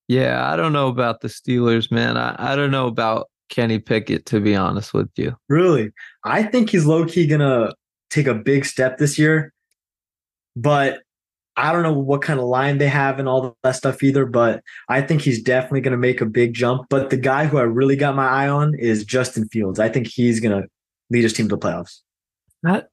yeah, 0.09 0.50
I 0.52 0.57
don't 0.57 0.73
know 0.73 0.88
about 0.88 1.21
the 1.21 1.28
Steelers, 1.28 1.90
man. 1.90 2.16
I, 2.16 2.35
I 2.52 2.57
don't 2.57 2.71
know 2.71 2.87
about 2.87 3.28
Kenny 3.50 3.78
Pickett, 3.78 4.26
to 4.26 4.40
be 4.40 4.57
honest 4.57 4.92
with 4.92 5.09
you. 5.16 5.37
Really, 5.49 5.90
I 6.25 6.42
think 6.42 6.71
he's 6.71 6.85
low 6.87 7.04
key 7.07 7.26
gonna 7.26 7.73
take 8.11 8.26
a 8.26 8.35
big 8.35 8.64
step 8.64 8.99
this 8.99 9.19
year, 9.19 9.52
but 10.57 11.00
I 11.57 11.73
don't 11.73 11.83
know 11.83 11.93
what 11.93 12.23
kind 12.23 12.40
of 12.40 12.47
line 12.47 12.79
they 12.79 12.88
have 12.88 13.19
and 13.19 13.29
all 13.29 13.57
that 13.62 13.76
stuff 13.76 14.02
either. 14.02 14.25
But 14.25 14.62
I 14.88 15.02
think 15.02 15.21
he's 15.21 15.43
definitely 15.43 15.83
gonna 15.83 15.97
make 15.97 16.21
a 16.21 16.26
big 16.26 16.55
jump. 16.55 16.87
But 16.88 17.11
the 17.11 17.17
guy 17.17 17.47
who 17.47 17.59
I 17.59 17.62
really 17.62 17.97
got 17.97 18.14
my 18.14 18.26
eye 18.26 18.49
on 18.49 18.75
is 18.75 19.05
Justin 19.05 19.49
Fields. 19.49 19.79
I 19.79 19.88
think 19.88 20.07
he's 20.07 20.40
gonna 20.40 20.64
lead 21.11 21.23
his 21.23 21.33
team 21.33 21.49
to 21.49 21.57
the 21.57 21.61
playoffs. 21.61 22.00
That, 22.62 22.88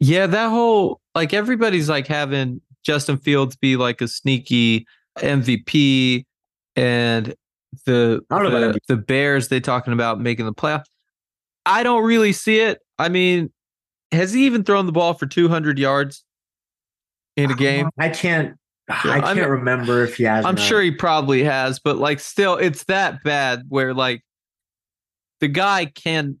yeah, 0.00 0.26
that 0.26 0.48
whole 0.48 1.00
like 1.14 1.34
everybody's 1.34 1.88
like 1.88 2.06
having 2.06 2.60
Justin 2.84 3.18
Fields 3.18 3.56
be 3.56 3.76
like 3.76 4.00
a 4.00 4.08
sneaky 4.08 4.86
MVP, 5.18 6.24
and 6.76 7.34
the 7.84 8.20
I 8.30 8.38
don't 8.38 8.50
know 8.50 8.58
about 8.58 8.74
the, 8.74 8.94
the 8.94 9.02
Bears 9.02 9.48
they 9.48 9.60
talking 9.60 9.92
about 9.92 10.20
making 10.20 10.46
the 10.46 10.54
playoff. 10.54 10.84
I 11.66 11.82
don't 11.82 12.04
really 12.04 12.32
see 12.32 12.60
it. 12.60 12.78
I 12.98 13.10
mean, 13.10 13.50
has 14.12 14.32
he 14.32 14.46
even 14.46 14.64
thrown 14.64 14.86
the 14.86 14.92
ball 14.92 15.14
for 15.14 15.26
200 15.26 15.78
yards 15.78 16.24
in 17.36 17.50
a 17.50 17.54
uh, 17.54 17.56
game? 17.56 17.90
I 17.98 18.08
can't. 18.08 18.56
I 18.88 19.18
I 19.18 19.20
can't 19.20 19.38
mean, 19.38 19.48
remember 19.48 20.02
if 20.02 20.16
he 20.16 20.24
has. 20.24 20.44
I'm 20.44 20.54
not. 20.54 20.64
sure 20.64 20.80
he 20.80 20.90
probably 20.90 21.44
has, 21.44 21.78
but 21.78 21.98
like 21.98 22.20
still, 22.20 22.56
it's 22.56 22.84
that 22.84 23.22
bad 23.22 23.64
where 23.68 23.92
like 23.92 24.22
the 25.40 25.48
guy 25.48 25.86
can, 25.86 26.38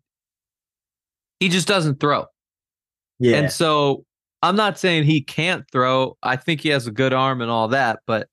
he 1.40 1.50
just 1.50 1.68
doesn't 1.68 2.00
throw. 2.00 2.24
Yeah. 3.18 3.36
And 3.36 3.52
so 3.52 4.04
I'm 4.42 4.56
not 4.56 4.78
saying 4.78 5.04
he 5.04 5.20
can't 5.20 5.64
throw. 5.70 6.16
I 6.22 6.36
think 6.36 6.60
he 6.60 6.70
has 6.70 6.86
a 6.86 6.90
good 6.90 7.12
arm 7.12 7.42
and 7.42 7.50
all 7.50 7.68
that, 7.68 8.00
but 8.06 8.28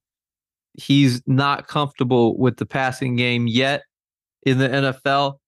he's 0.74 1.22
not 1.26 1.68
comfortable 1.68 2.38
with 2.38 2.58
the 2.58 2.66
passing 2.66 3.16
game 3.16 3.48
yet 3.48 3.84
in 4.46 4.60
the 4.60 4.70
NFL. 4.70 5.40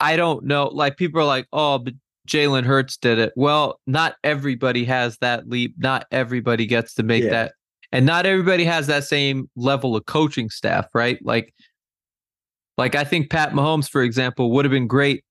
I 0.00 0.16
don't 0.16 0.46
know. 0.46 0.68
Like 0.68 0.96
people 0.96 1.20
are 1.20 1.26
like, 1.26 1.46
oh, 1.52 1.78
but 1.78 1.94
Jalen 2.28 2.64
Hurts 2.64 2.96
did 2.96 3.18
it. 3.18 3.32
Well, 3.36 3.80
not 3.86 4.16
everybody 4.24 4.84
has 4.84 5.16
that 5.18 5.48
leap. 5.48 5.74
Not 5.78 6.06
everybody 6.10 6.66
gets 6.66 6.94
to 6.94 7.02
make 7.02 7.24
Yeah. 7.24 7.30
that. 7.30 7.52
And 7.92 8.06
not 8.06 8.24
everybody 8.26 8.64
has 8.64 8.86
that 8.86 9.04
same 9.04 9.50
level 9.56 9.96
of 9.96 10.06
coaching 10.06 10.48
staff, 10.48 10.86
right? 10.94 11.18
Like, 11.24 11.52
like 12.78 12.94
I 12.94 13.04
think 13.04 13.30
Pat 13.30 13.52
Mahomes, 13.52 13.88
for 13.88 14.02
example, 14.02 14.52
would 14.52 14.64
have 14.64 14.70
been 14.70 14.86
great 14.86 15.24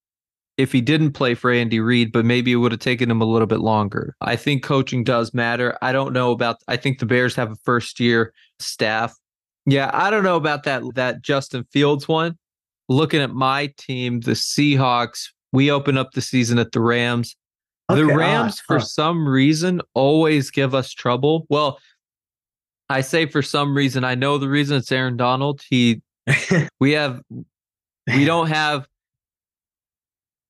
if 0.58 0.74
he 0.74 0.82
didn't 0.82 1.14
play 1.14 1.36
for 1.36 1.52
Andy 1.52 1.80
Reid, 1.80 2.12
but 2.12 2.26
maybe 2.26 2.52
it 2.52 2.58
would 2.58 2.74
have 2.74 2.82
taken 2.82 3.10
him 3.10 3.22
a 3.22 3.26
little 3.26 3.48
bit 3.48 3.60
longer. 3.62 4.14
I 4.20 4.36
think 4.36 4.62
coaching 4.62 5.06
does 5.06 5.34
matter. 5.34 5.78
I 5.82 5.94
don't 5.94 6.12
know 6.12 6.32
about 6.32 6.58
I 6.68 6.76
think 6.76 7.00
the 7.00 7.06
Bears 7.06 7.34
have 7.36 7.52
a 7.52 7.56
first 7.64 8.00
year 8.00 8.34
staff. 8.60 9.16
Yeah, 9.66 9.90
I 9.94 10.10
don't 10.10 10.24
know 10.24 10.36
about 10.36 10.64
that 10.64 10.84
that 10.96 11.22
Justin 11.22 11.66
Fields 11.72 12.08
one. 12.10 12.38
Looking 12.90 13.22
at 13.22 13.32
my 13.32 13.72
team, 13.78 14.20
the 14.20 14.32
Seahawks, 14.32 15.30
we 15.52 15.72
open 15.72 15.98
up 15.98 16.12
the 16.12 16.22
season 16.22 16.60
at 16.60 16.72
the 16.72 16.82
Rams. 16.82 17.36
The 17.88 18.04
Okay, 18.04 18.16
Rams, 18.16 18.58
ah, 18.60 18.64
for 18.68 18.80
huh. 18.80 18.86
some 18.86 19.28
reason, 19.28 19.82
always 19.96 20.52
give 20.52 20.76
us 20.76 20.92
trouble. 20.92 21.48
Well, 21.50 21.80
I 22.88 23.02
say 23.02 23.26
for 23.26 23.42
some 23.42 23.76
reason. 23.76 24.04
I 24.04 24.16
know 24.16 24.38
the 24.38 24.50
reason. 24.50 24.78
It's 24.78 24.92
Aaron 24.92 25.18
Donald. 25.18 25.62
He, 25.68 26.02
we 26.80 26.92
have, 26.92 27.22
we 28.08 28.26
don't 28.26 28.48
have, 28.48 28.88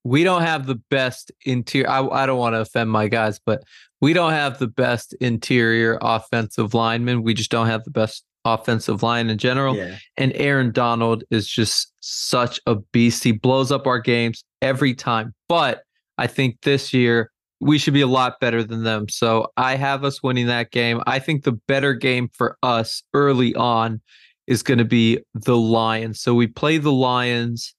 we 0.04 0.24
don't 0.24 0.42
have 0.42 0.66
the 0.66 0.76
best 0.90 1.32
interior. 1.46 1.90
I, 1.90 2.06
I 2.08 2.26
don't 2.26 2.40
want 2.40 2.56
to 2.56 2.62
offend 2.62 2.90
my 2.90 3.08
guys, 3.08 3.40
but 3.46 3.64
we 4.02 4.14
don't 4.14 4.32
have 4.32 4.60
the 4.60 4.68
best 4.68 5.14
interior 5.22 5.98
offensive 6.02 6.74
linemen. 6.74 7.24
We 7.24 7.34
just 7.34 7.52
don't 7.52 7.68
have 7.68 7.84
the 7.84 7.92
best 7.92 8.26
offensive 8.46 9.04
line 9.04 9.30
in 9.30 9.38
general. 9.38 9.76
yeah. 9.76 9.98
And 10.18 10.34
Aaron 10.36 10.72
Donald 10.72 11.24
is 11.30 11.48
just 11.48 11.94
such 12.00 12.60
a 12.66 12.76
beast. 12.76 13.24
He 13.24 13.32
blows 13.34 13.72
up 13.72 13.88
our 13.88 14.00
games 14.00 14.44
every 14.62 14.94
time. 14.94 15.34
But 15.48 15.84
I 16.18 16.28
think 16.28 16.58
this 16.62 16.94
year 16.94 17.32
we 17.62 17.78
should 17.78 17.94
be 17.94 18.02
a 18.02 18.08
lot 18.08 18.40
better 18.40 18.64
than 18.64 18.84
them. 18.84 19.10
So 19.10 19.52
I 19.58 19.76
have 19.76 20.04
us 20.04 20.24
winning 20.24 20.48
that 20.48 20.72
game. 20.72 21.02
I 21.06 21.20
think 21.20 21.44
the 21.44 21.54
better 21.68 21.94
game 21.94 22.30
for 22.34 22.58
us 22.64 23.04
early 23.14 23.54
on 23.56 24.02
is 24.48 24.64
going 24.64 24.78
to 24.78 24.86
be 24.86 25.20
the 25.34 25.58
Lions. 25.58 26.22
So 26.22 26.34
we 26.34 26.48
play 26.48 26.78
the 26.78 26.92
Lions 26.92 27.76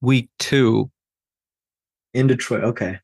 week 0.00 0.30
two. 0.38 0.90
In 2.12 2.26
Detroit. 2.28 2.64
Okay. 2.64 2.98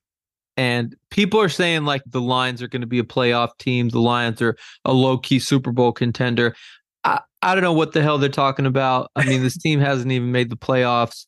And 0.56 0.94
people 1.10 1.40
are 1.40 1.48
saying 1.48 1.84
like 1.84 2.02
the 2.06 2.20
Lions 2.20 2.62
are 2.62 2.68
going 2.68 2.82
to 2.82 2.86
be 2.86 2.98
a 2.98 3.04
playoff 3.04 3.50
team. 3.58 3.88
The 3.88 4.00
Lions 4.00 4.40
are 4.42 4.56
a 4.84 4.92
low 4.92 5.18
key 5.18 5.38
Super 5.38 5.72
Bowl 5.72 5.92
contender. 5.92 6.54
I, 7.02 7.20
I 7.42 7.54
don't 7.54 7.64
know 7.64 7.72
what 7.72 7.92
the 7.92 8.02
hell 8.02 8.18
they're 8.18 8.28
talking 8.28 8.66
about. 8.66 9.10
I 9.16 9.24
mean, 9.24 9.42
this 9.42 9.56
team 9.62 9.80
hasn't 9.80 10.12
even 10.12 10.32
made 10.32 10.50
the 10.50 10.56
playoffs, 10.56 11.26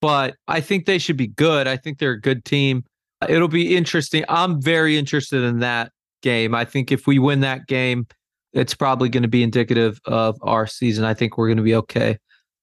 but 0.00 0.34
I 0.48 0.60
think 0.60 0.86
they 0.86 0.98
should 0.98 1.16
be 1.16 1.28
good. 1.28 1.66
I 1.66 1.76
think 1.76 1.98
they're 1.98 2.12
a 2.12 2.20
good 2.20 2.44
team. 2.44 2.84
It'll 3.28 3.48
be 3.48 3.76
interesting. 3.76 4.24
I'm 4.28 4.60
very 4.60 4.98
interested 4.98 5.42
in 5.42 5.60
that 5.60 5.90
game. 6.22 6.54
I 6.54 6.64
think 6.64 6.92
if 6.92 7.06
we 7.06 7.18
win 7.18 7.40
that 7.40 7.66
game, 7.66 8.06
it's 8.52 8.74
probably 8.74 9.08
going 9.08 9.22
to 9.22 9.28
be 9.28 9.42
indicative 9.42 9.98
of 10.06 10.36
our 10.42 10.66
season. 10.66 11.04
I 11.04 11.14
think 11.14 11.36
we're 11.38 11.48
going 11.48 11.56
to 11.58 11.62
be 11.62 11.74
okay. 11.74 12.18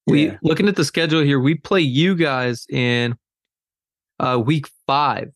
We 0.08 0.28
Yeah. 0.28 0.38
looking 0.44 0.68
at 0.68 0.76
the 0.76 0.86
schedule 0.86 1.22
here, 1.22 1.40
we 1.40 1.56
play 1.56 1.82
you 1.82 2.16
guys 2.16 2.66
in 2.70 3.16
uh 4.20 4.42
week 4.44 4.68
five. 4.86 5.30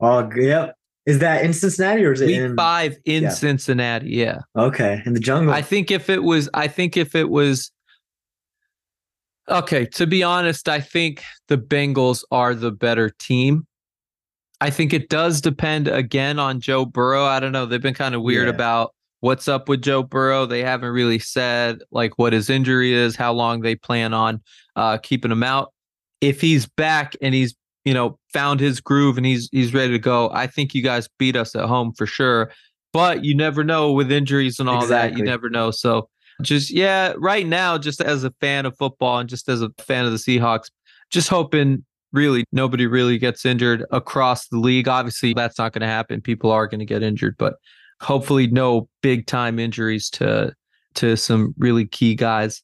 Oh, 0.00 0.28
yep. 0.36 0.74
Is 1.06 1.20
that 1.20 1.44
in 1.44 1.52
Cincinnati 1.52 2.04
or 2.04 2.12
is 2.12 2.20
it 2.20 2.26
week 2.26 2.36
in? 2.36 2.56
five 2.56 2.96
in 3.04 3.24
yeah. 3.24 3.28
Cincinnati. 3.30 4.10
Yeah. 4.10 4.40
Okay, 4.56 5.02
in 5.06 5.14
the 5.14 5.20
jungle. 5.20 5.54
I 5.54 5.62
think 5.62 5.90
if 5.90 6.10
it 6.10 6.22
was, 6.22 6.48
I 6.54 6.68
think 6.68 6.96
if 6.96 7.14
it 7.14 7.30
was, 7.30 7.70
okay, 9.48 9.86
to 9.86 10.06
be 10.06 10.22
honest, 10.22 10.68
I 10.68 10.80
think 10.80 11.22
the 11.48 11.58
Bengals 11.58 12.24
are 12.30 12.54
the 12.54 12.70
better 12.70 13.10
team. 13.18 13.66
I 14.60 14.70
think 14.70 14.92
it 14.92 15.08
does 15.08 15.40
depend 15.40 15.86
again 15.88 16.38
on 16.38 16.60
Joe 16.60 16.84
Burrow. 16.84 17.24
I 17.24 17.38
don't 17.40 17.52
know. 17.52 17.64
They've 17.66 17.80
been 17.80 17.94
kind 17.94 18.14
of 18.14 18.22
weird 18.22 18.48
Yeah. 18.48 18.54
about 18.54 18.94
what's 19.20 19.46
up 19.48 19.68
with 19.68 19.82
Joe 19.82 20.02
Burrow. 20.02 20.46
They 20.46 20.62
haven't 20.64 20.90
really 20.90 21.18
said 21.20 21.80
like 21.92 22.18
what 22.18 22.32
his 22.32 22.50
injury 22.50 22.92
is, 22.92 23.14
how 23.16 23.32
long 23.32 23.60
they 23.60 23.74
plan 23.76 24.12
on 24.14 24.40
uh, 24.76 24.98
keeping 24.98 25.30
him 25.30 25.42
out. 25.44 25.72
If 26.20 26.40
he's 26.40 26.66
back 26.66 27.14
and 27.22 27.34
he's 27.34 27.54
you 27.84 27.94
know 27.94 28.18
found 28.32 28.58
his 28.58 28.80
groove 28.80 29.16
and 29.16 29.24
he's 29.24 29.48
he's 29.52 29.72
ready 29.72 29.92
to 29.92 29.98
go, 30.00 30.28
I 30.32 30.48
think 30.48 30.74
you 30.74 30.82
guys 30.82 31.08
beat 31.18 31.36
us 31.36 31.54
at 31.54 31.66
home 31.66 31.92
for 31.96 32.06
sure. 32.06 32.50
But 32.92 33.24
you 33.24 33.36
never 33.36 33.62
know 33.62 33.92
with 33.92 34.10
injuries 34.10 34.58
and 34.58 34.68
all 34.68 34.86
that. 34.88 35.16
You 35.16 35.22
never 35.22 35.48
know. 35.48 35.70
So 35.70 36.08
just 36.42 36.70
yeah, 36.70 37.14
right 37.18 37.46
now, 37.46 37.78
just 37.78 38.00
as 38.00 38.24
a 38.24 38.30
fan 38.40 38.66
of 38.66 38.76
football 38.76 39.18
and 39.18 39.28
just 39.28 39.48
as 39.48 39.62
a 39.62 39.70
fan 39.78 40.04
of 40.04 40.12
the 40.12 40.18
Seahawks, 40.18 40.70
just 41.10 41.28
hoping 41.28 41.84
really 42.12 42.44
nobody 42.52 42.86
really 42.86 43.18
gets 43.18 43.44
injured 43.44 43.84
across 43.90 44.48
the 44.48 44.58
league. 44.58 44.88
Obviously, 44.88 45.34
that's 45.34 45.58
not 45.58 45.72
going 45.72 45.80
to 45.82 45.86
happen. 45.88 46.20
People 46.20 46.50
are 46.50 46.66
going 46.66 46.78
to 46.80 46.86
get 46.86 47.02
injured, 47.02 47.36
but 47.38 47.54
hopefully 48.00 48.46
no 48.46 48.88
big 49.02 49.26
time 49.26 49.58
injuries 49.58 50.08
to 50.10 50.52
to 50.94 51.16
some 51.16 51.54
really 51.58 51.86
key 51.86 52.14
guys. 52.14 52.62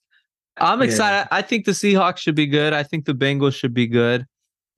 I'm 0.58 0.80
Yeah. 0.80 0.86
excited. 0.86 1.28
I 1.32 1.42
think 1.42 1.64
the 1.64 1.72
Seahawks 1.72 2.18
should 2.18 2.34
be 2.36 2.46
good. 2.46 2.72
I 2.72 2.82
think 2.84 3.04
the 3.04 3.14
Bengals 3.14 3.54
should 3.54 3.74
be 3.74 3.86
good. 3.86 4.24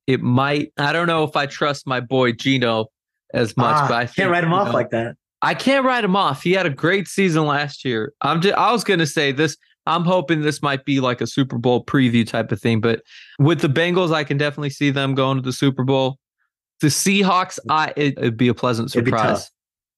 It 0.07 0.21
might. 0.23 0.73
I 0.79 0.93
don't 0.93 1.07
know 1.07 1.25
if 1.25 1.37
I 1.37 1.47
trust 1.47 1.87
my 1.87 2.01
boy 2.01 2.33
Gino 2.33 2.87
as 3.35 3.57
much, 3.57 3.77
Ah, 3.77 3.87
but 3.89 3.95
I 3.97 4.07
think, 4.07 4.17
can't 4.17 4.31
write 4.31 4.45
him 4.45 4.53
off 4.53 4.69
know, 4.69 4.73
like 4.75 4.91
that. 4.91 5.17
I 5.47 5.55
can't 5.55 5.85
write 5.85 6.03
him 6.03 6.17
off. 6.17 6.43
He 6.43 6.51
had 6.51 6.67
a 6.67 6.71
great 6.71 7.07
season 7.07 7.47
last 7.47 7.85
year. 7.85 8.13
I'm 8.21 8.41
just, 8.41 8.57
I 8.57 8.73
was 8.73 8.83
going 8.83 8.99
to 8.99 9.07
say 9.07 9.31
this. 9.31 9.57
I'm 9.87 10.03
hoping 10.03 10.41
this 10.41 10.61
might 10.61 10.85
be 10.85 10.99
like 10.99 11.21
a 11.21 11.27
Super 11.29 11.57
Bowl 11.57 11.85
preview 11.85 12.27
type 12.27 12.51
of 12.51 12.61
thing, 12.61 12.81
but 12.81 13.03
with 13.39 13.61
the 13.61 13.69
Bengals, 13.69 14.13
I 14.13 14.25
can 14.25 14.39
definitely 14.39 14.71
see 14.71 14.91
them 14.91 15.15
going 15.15 15.37
to 15.37 15.43
the 15.43 15.53
Super 15.53 15.85
Bowl. 15.85 16.19
The 16.81 16.89
Seahawks, 16.89 17.61
I 17.71 17.93
it, 17.97 18.19
it'd 18.19 18.37
be 18.37 18.49
a 18.49 18.55
pleasant 18.55 18.91
It'd 18.91 19.05
be 19.05 19.13
surprise. 19.13 19.45
tough. 19.45 19.51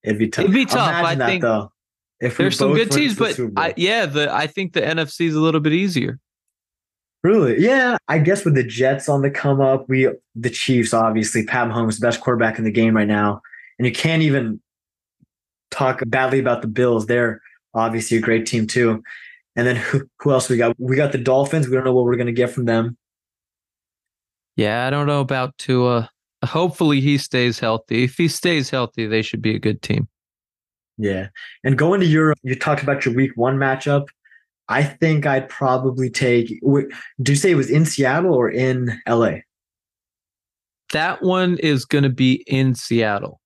It'd 0.05 0.19
be 0.19 0.29
tough. 0.29 0.45
It'd 0.45 0.55
be 0.55 0.67
tough. 0.67 0.93
I 0.93 1.15
that, 1.15 1.27
think 1.27 1.41
though. 1.41 1.73
If 2.21 2.37
There's 2.37 2.59
some 2.59 2.75
good 2.75 2.91
teams, 2.91 3.17
but 3.17 3.41
I, 3.57 3.73
yeah, 3.79 4.05
the 4.05 4.31
I 4.31 4.49
think 4.49 4.75
the 4.75 4.83
NFC 4.83 5.29
is 5.29 5.35
a 5.35 5.41
little 5.41 5.61
bit 5.63 5.73
easier. 5.73 6.19
Really? 7.25 7.59
Yeah. 7.59 7.97
I 8.09 8.19
guess 8.19 8.45
with 8.45 8.55
the 8.55 8.65
Jets 8.65 9.09
on 9.09 9.23
the 9.23 9.31
come 9.31 9.63
up, 9.63 9.89
we 9.89 10.11
the 10.35 10.51
Chiefs, 10.51 10.93
obviously, 10.93 11.47
Pat 11.47 11.69
Mahomes, 11.69 11.99
the 11.99 12.07
best 12.07 12.21
quarterback 12.21 12.59
in 12.59 12.65
the 12.65 12.71
game 12.71 12.95
right 12.95 13.09
now. 13.09 13.41
And 13.79 13.87
you 13.87 13.93
can't 13.93 14.23
even 14.23 14.61
talk 15.71 16.03
badly 16.07 16.39
about 16.39 16.63
the 16.63 16.69
Bills. 16.69 17.07
They're 17.07 17.41
obviously 17.75 18.17
a 18.17 18.21
great 18.21 18.47
team 18.47 18.67
too. 18.67 19.03
And 19.57 19.67
then 19.67 19.77
who, 19.77 20.09
who 20.21 20.33
else 20.33 20.49
we 20.49 20.57
got? 20.57 20.75
We 20.79 20.97
got 20.97 21.13
the 21.13 21.19
Dolphins. 21.19 21.69
We 21.69 21.75
don't 21.75 21.85
know 21.85 21.95
what 21.95 22.05
we're 22.05 22.17
gonna 22.17 22.33
get 22.33 22.51
from 22.51 22.67
them. 22.67 22.97
Yeah, 24.57 24.87
I 24.87 24.91
don't 24.91 25.07
know 25.07 25.21
about 25.21 25.57
Tua. 25.59 26.11
Hopefully 26.45 27.01
he 27.01 27.19
stays 27.19 27.59
healthy. 27.59 28.05
If 28.05 28.17
he 28.17 28.29
stays 28.29 28.71
healthy, 28.71 29.07
they 29.07 29.23
should 29.23 29.43
be 29.43 29.55
a 29.55 29.59
good 29.59 29.83
team. 29.83 30.09
Yeah. 30.99 31.29
And 31.63 31.79
going 31.79 32.01
to 32.01 32.07
Europe, 32.07 32.39
you 32.43 32.57
talked 32.57 32.83
about 32.83 33.05
your 33.05 33.15
week 33.15 33.31
one 33.37 33.57
matchup. 33.57 34.07
I 34.69 34.83
think 34.83 35.25
I'd 35.25 35.49
probably 35.49 36.11
take 36.11 36.61
do 36.61 37.33
you 37.33 37.37
say 37.37 37.53
it 37.53 37.55
was 37.55 37.71
in 37.71 37.87
Seattle 37.87 38.35
or 38.35 38.51
in 38.51 39.01
LA? 39.09 39.37
That 40.93 41.23
one 41.23 41.59
is 41.59 41.85
going 41.85 42.05
to 42.05 42.11
be 42.11 42.45
in 42.47 42.75
Seattle. 42.75 43.41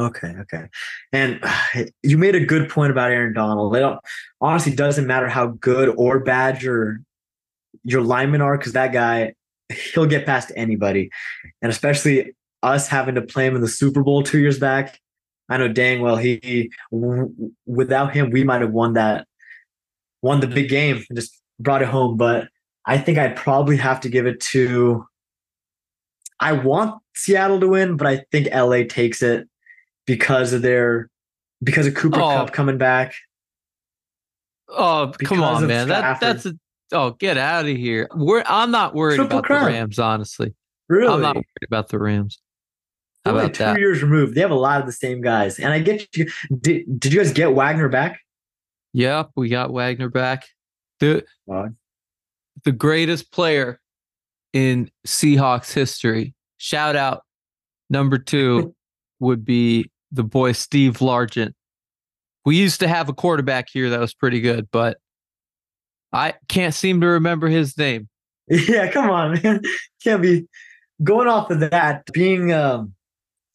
Okay, 0.00 0.34
okay. 0.40 0.68
And 1.12 1.40
you 2.02 2.16
made 2.16 2.34
a 2.34 2.44
good 2.44 2.68
point 2.68 2.90
about 2.90 3.10
Aaron 3.10 3.34
Donald. 3.34 3.76
It 3.76 3.98
honestly 4.40 4.74
doesn't 4.74 5.06
matter 5.06 5.28
how 5.28 5.48
good 5.48 5.94
or 5.96 6.20
bad 6.20 6.62
your 6.62 7.00
your 7.84 8.02
linemen 8.02 8.40
are, 8.40 8.58
because 8.58 8.72
that 8.72 8.92
guy 8.92 9.34
he'll 9.94 10.06
get 10.06 10.26
past 10.26 10.50
anybody, 10.56 11.10
and 11.62 11.70
especially 11.70 12.34
us 12.62 12.88
having 12.88 13.14
to 13.14 13.22
play 13.22 13.46
him 13.46 13.54
in 13.54 13.62
the 13.62 13.68
Super 13.68 14.02
Bowl 14.02 14.22
two 14.22 14.38
years 14.38 14.58
back. 14.58 14.98
I 15.48 15.56
know 15.56 15.68
dang 15.68 16.00
well 16.00 16.16
he 16.16 16.70
w- 16.92 17.32
without 17.66 18.14
him 18.14 18.30
we 18.30 18.44
might 18.44 18.60
have 18.60 18.70
won 18.70 18.92
that 18.94 19.26
won 20.22 20.40
the 20.40 20.46
big 20.46 20.68
game 20.68 21.02
and 21.08 21.18
just 21.18 21.40
brought 21.58 21.82
it 21.82 21.88
home. 21.88 22.16
But 22.16 22.48
I 22.86 22.98
think 22.98 23.18
I'd 23.18 23.36
probably 23.36 23.76
have 23.76 24.00
to 24.00 24.08
give 24.08 24.26
it 24.26 24.40
to. 24.52 25.04
I 26.38 26.52
want 26.52 27.02
Seattle 27.14 27.60
to 27.60 27.68
win, 27.68 27.96
but 27.96 28.06
I 28.06 28.24
think 28.32 28.48
LA 28.54 28.84
takes 28.88 29.22
it 29.22 29.46
because 30.10 30.52
of 30.52 30.62
their 30.62 31.08
because 31.62 31.86
of 31.86 31.94
Cooper 31.94 32.20
Oh. 32.20 32.28
Kupp 32.30 32.52
coming 32.52 32.78
back. 32.78 33.14
Oh, 34.68 35.12
come 35.24 35.42
on, 35.42 35.66
man. 35.66 35.88
That 35.88 36.20
that's 36.20 36.46
a 36.46 36.54
oh, 36.92 37.12
get 37.12 37.36
out 37.36 37.66
of 37.66 37.76
here. 37.76 38.08
We're 38.14 38.42
I'm 38.46 38.70
not 38.70 38.94
worried 38.94 39.16
Triple 39.16 39.38
about 39.38 39.44
crown. 39.44 39.64
the 39.64 39.70
Rams, 39.70 39.98
honestly. 39.98 40.54
Really, 40.88 41.12
I'm 41.12 41.20
not 41.20 41.36
worried 41.36 41.46
about 41.66 41.88
the 41.88 41.98
Rams. 41.98 42.40
How 43.24 43.32
They're 43.32 43.42
about 43.42 43.54
two 43.54 43.64
that? 43.64 43.78
years 43.78 44.02
removed. 44.02 44.34
They 44.34 44.40
have 44.40 44.50
a 44.50 44.54
lot 44.54 44.80
of 44.80 44.86
the 44.86 44.92
same 44.92 45.20
guys, 45.20 45.58
and 45.58 45.72
I 45.72 45.78
get 45.80 46.06
you. 46.16 46.30
Did 46.60 46.98
Did 47.00 47.12
you 47.12 47.20
guys 47.20 47.32
get 47.32 47.52
Wagner 47.54 47.88
back? 47.88 48.20
Yep, 48.92 49.30
we 49.36 49.48
got 49.48 49.70
Wagner 49.72 50.08
back. 50.08 50.46
The 51.00 51.24
Wow. 51.46 51.68
the 52.64 52.72
greatest 52.72 53.30
player 53.32 53.80
in 54.52 54.90
Seahawks 55.06 55.72
history. 55.72 56.34
Shout 56.58 56.96
out 56.96 57.22
number 57.88 58.18
two 58.18 58.74
would 59.20 59.44
be 59.44 59.90
the 60.12 60.24
boy 60.24 60.52
Steve 60.52 60.98
Largent. 60.98 61.52
We 62.44 62.56
used 62.56 62.80
to 62.80 62.88
have 62.88 63.08
a 63.08 63.12
quarterback 63.12 63.68
here 63.70 63.90
that 63.90 64.00
was 64.00 64.14
pretty 64.14 64.40
good, 64.40 64.68
but 64.70 64.98
I 66.12 66.34
can't 66.48 66.74
seem 66.74 67.00
to 67.00 67.06
remember 67.06 67.48
his 67.48 67.76
name. 67.76 68.08
Yeah, 68.48 68.90
come 68.90 69.08
on, 69.10 69.40
man. 69.40 69.60
Can't 70.02 70.20
be 70.20 70.44
going 71.04 71.28
off 71.28 71.52
of 71.52 71.60
that. 71.60 72.04
Being 72.12 72.50
a 72.50 72.84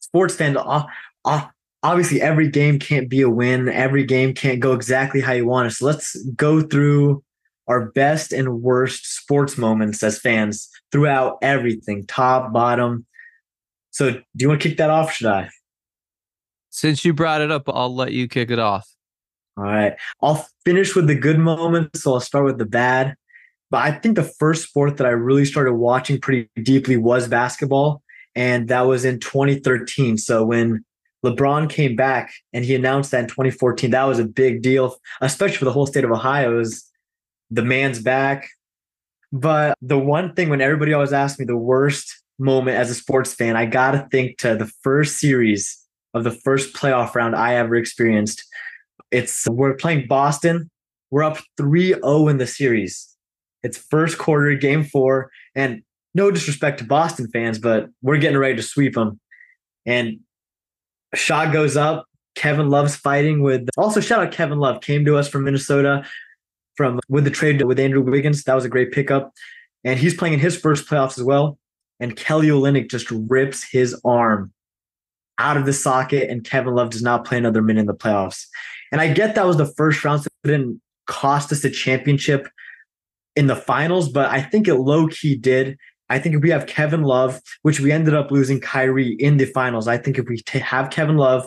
sports 0.00 0.34
fan, 0.34 0.56
uh, 0.56 0.86
uh, 1.26 1.46
obviously 1.82 2.22
every 2.22 2.48
game 2.48 2.78
can't 2.78 3.10
be 3.10 3.20
a 3.20 3.28
win. 3.28 3.68
Every 3.68 4.04
game 4.04 4.32
can't 4.32 4.58
go 4.58 4.72
exactly 4.72 5.20
how 5.20 5.32
you 5.32 5.46
want 5.46 5.66
it. 5.66 5.72
So 5.72 5.84
let's 5.84 6.16
go 6.34 6.62
through 6.62 7.22
our 7.68 7.90
best 7.90 8.32
and 8.32 8.62
worst 8.62 9.04
sports 9.18 9.58
moments 9.58 10.02
as 10.02 10.18
fans 10.18 10.68
throughout 10.92 11.38
everything, 11.42 12.06
top, 12.06 12.52
bottom. 12.52 13.04
So 13.90 14.12
do 14.12 14.22
you 14.38 14.48
want 14.48 14.62
to 14.62 14.68
kick 14.68 14.78
that 14.78 14.90
off? 14.90 15.12
Should 15.12 15.26
I? 15.26 15.50
Since 16.76 17.06
you 17.06 17.14
brought 17.14 17.40
it 17.40 17.50
up, 17.50 17.70
I'll 17.70 17.94
let 17.94 18.12
you 18.12 18.28
kick 18.28 18.50
it 18.50 18.58
off. 18.58 18.86
All 19.56 19.64
right. 19.64 19.94
I'll 20.20 20.46
finish 20.66 20.94
with 20.94 21.06
the 21.06 21.14
good 21.14 21.38
moments. 21.38 22.02
So 22.02 22.12
I'll 22.12 22.20
start 22.20 22.44
with 22.44 22.58
the 22.58 22.66
bad. 22.66 23.14
But 23.70 23.78
I 23.78 23.92
think 23.92 24.14
the 24.14 24.22
first 24.38 24.68
sport 24.68 24.98
that 24.98 25.06
I 25.06 25.10
really 25.10 25.46
started 25.46 25.72
watching 25.72 26.20
pretty 26.20 26.50
deeply 26.62 26.98
was 26.98 27.28
basketball. 27.28 28.02
And 28.34 28.68
that 28.68 28.82
was 28.82 29.06
in 29.06 29.20
2013. 29.20 30.18
So 30.18 30.44
when 30.44 30.84
LeBron 31.24 31.70
came 31.70 31.96
back 31.96 32.34
and 32.52 32.62
he 32.62 32.74
announced 32.74 33.10
that 33.12 33.20
in 33.20 33.28
2014, 33.28 33.92
that 33.92 34.04
was 34.04 34.18
a 34.18 34.26
big 34.26 34.60
deal, 34.60 34.98
especially 35.22 35.56
for 35.56 35.64
the 35.64 35.72
whole 35.72 35.86
state 35.86 36.04
of 36.04 36.10
Ohio. 36.10 36.58
Was 36.58 36.84
the 37.50 37.62
man's 37.62 38.02
back. 38.02 38.50
But 39.32 39.78
the 39.80 39.98
one 39.98 40.34
thing 40.34 40.50
when 40.50 40.60
everybody 40.60 40.92
always 40.92 41.14
asks 41.14 41.38
me 41.38 41.46
the 41.46 41.56
worst 41.56 42.22
moment 42.38 42.76
as 42.76 42.90
a 42.90 42.94
sports 42.94 43.32
fan, 43.32 43.56
I 43.56 43.64
got 43.64 43.92
to 43.92 44.06
think 44.10 44.36
to 44.40 44.56
the 44.56 44.70
first 44.82 45.18
series 45.18 45.85
of 46.16 46.24
the 46.24 46.30
first 46.30 46.74
playoff 46.74 47.14
round 47.14 47.36
I 47.36 47.54
ever 47.54 47.76
experienced. 47.76 48.42
It's 49.10 49.46
we're 49.48 49.74
playing 49.74 50.06
Boston. 50.08 50.70
We're 51.10 51.22
up 51.22 51.38
3-0 51.60 52.30
in 52.30 52.38
the 52.38 52.46
series. 52.46 53.16
It's 53.62 53.78
first 53.78 54.18
quarter, 54.18 54.54
game 54.54 54.82
four. 54.84 55.30
And 55.54 55.82
no 56.14 56.30
disrespect 56.30 56.78
to 56.78 56.84
Boston 56.84 57.28
fans, 57.28 57.58
but 57.58 57.88
we're 58.02 58.18
getting 58.18 58.38
ready 58.38 58.56
to 58.56 58.62
sweep 58.62 58.94
them. 58.94 59.20
And 59.84 60.20
a 61.12 61.16
shot 61.16 61.52
goes 61.52 61.76
up. 61.76 62.06
Kevin 62.34 62.68
Love's 62.68 62.96
fighting 62.96 63.42
with 63.42 63.68
also 63.78 64.00
shout 64.00 64.20
out 64.20 64.32
Kevin 64.32 64.58
Love 64.58 64.82
came 64.82 65.04
to 65.06 65.16
us 65.16 65.28
from 65.28 65.44
Minnesota 65.44 66.04
from 66.76 67.00
with 67.08 67.24
the 67.24 67.30
trade 67.30 67.62
with 67.62 67.78
Andrew 67.78 68.02
Wiggins. 68.02 68.44
That 68.44 68.54
was 68.54 68.64
a 68.64 68.68
great 68.68 68.92
pickup. 68.92 69.32
And 69.84 69.98
he's 69.98 70.14
playing 70.14 70.34
in 70.34 70.40
his 70.40 70.56
first 70.56 70.86
playoffs 70.86 71.18
as 71.18 71.24
well. 71.24 71.58
And 71.98 72.14
Kelly 72.16 72.48
Olynyk 72.48 72.90
just 72.90 73.10
rips 73.10 73.62
his 73.62 73.98
arm 74.04 74.52
out 75.38 75.56
of 75.56 75.66
the 75.66 75.72
socket, 75.72 76.30
and 76.30 76.44
Kevin 76.44 76.74
Love 76.74 76.90
does 76.90 77.02
not 77.02 77.24
play 77.24 77.38
another 77.38 77.62
minute 77.62 77.80
in 77.80 77.86
the 77.86 77.94
playoffs. 77.94 78.46
And 78.92 79.00
I 79.00 79.12
get 79.12 79.34
that 79.34 79.46
was 79.46 79.56
the 79.56 79.72
first 79.76 80.04
round, 80.04 80.22
so 80.22 80.28
it 80.44 80.48
didn't 80.48 80.80
cost 81.06 81.52
us 81.52 81.64
a 81.64 81.70
championship 81.70 82.48
in 83.34 83.46
the 83.46 83.56
finals, 83.56 84.08
but 84.08 84.30
I 84.30 84.40
think 84.40 84.66
it 84.66 84.76
low 84.76 85.08
key 85.08 85.36
did. 85.36 85.76
I 86.08 86.18
think 86.18 86.34
if 86.34 86.42
we 86.42 86.50
have 86.50 86.66
Kevin 86.66 87.02
Love, 87.02 87.40
which 87.62 87.80
we 87.80 87.92
ended 87.92 88.14
up 88.14 88.30
losing 88.30 88.60
Kyrie 88.60 89.16
in 89.18 89.36
the 89.36 89.44
finals, 89.44 89.88
I 89.88 89.98
think 89.98 90.18
if 90.18 90.26
we 90.28 90.38
t- 90.38 90.58
have 90.58 90.90
Kevin 90.90 91.16
Love, 91.16 91.46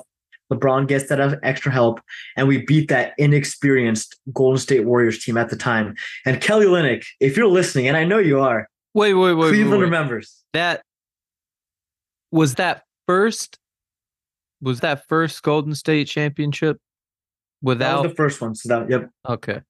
LeBron 0.52 0.88
gets 0.88 1.10
that 1.10 1.40
extra 1.44 1.72
help, 1.72 2.02
and 2.36 2.48
we 2.48 2.66
beat 2.66 2.90
that 2.90 3.14
inexperienced 3.18 4.20
Golden 4.34 4.60
State 4.60 4.86
Warriors 4.86 5.24
team 5.24 5.38
at 5.38 5.50
the 5.50 5.56
time. 5.56 5.96
And 6.26 6.42
Kelly 6.42 6.66
Olynyk, 6.66 7.06
if 7.20 7.38
you're 7.38 7.48
listening, 7.48 7.88
and 7.88 7.96
I 7.96 8.04
know 8.04 8.18
you 8.18 8.40
are, 8.40 8.68
wait, 8.94 9.14
wait, 9.14 9.34
wait, 9.34 9.50
Cleveland 9.50 9.72
wait, 9.72 9.78
wait. 9.78 9.84
remembers 9.84 10.44
that. 10.54 10.82
Was 12.32 12.56
that 12.56 12.84
first? 13.08 13.58
Was 14.62 14.82
that 14.82 15.08
first 15.08 15.42
Golden 15.44 15.74
State 15.76 16.08
championship? 16.08 16.78
Without 17.62 18.04
the 18.04 18.10
first 18.10 18.40
one. 18.42 18.56
So 18.56 18.70
that, 18.70 18.90
yep. 18.90 19.10
okay, 19.28 19.62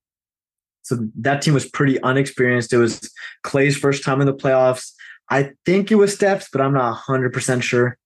So 0.84 0.98
that 1.22 1.42
team 1.42 1.56
was 1.56 1.68
pretty 1.68 2.00
unexperienced. 2.04 2.72
It 2.72 2.78
was 2.78 3.12
Clay's 3.44 3.76
first 3.76 4.04
time 4.04 4.22
in 4.22 4.28
the 4.28 4.34
playoffs. 4.34 4.92
I 5.32 5.52
think 5.66 5.92
it 5.92 5.96
was 5.96 6.14
Steph's, 6.14 6.50
but 6.52 6.62
I'm 6.62 6.74
not 6.74 7.02
100% 7.04 7.64
sure. 7.64 7.98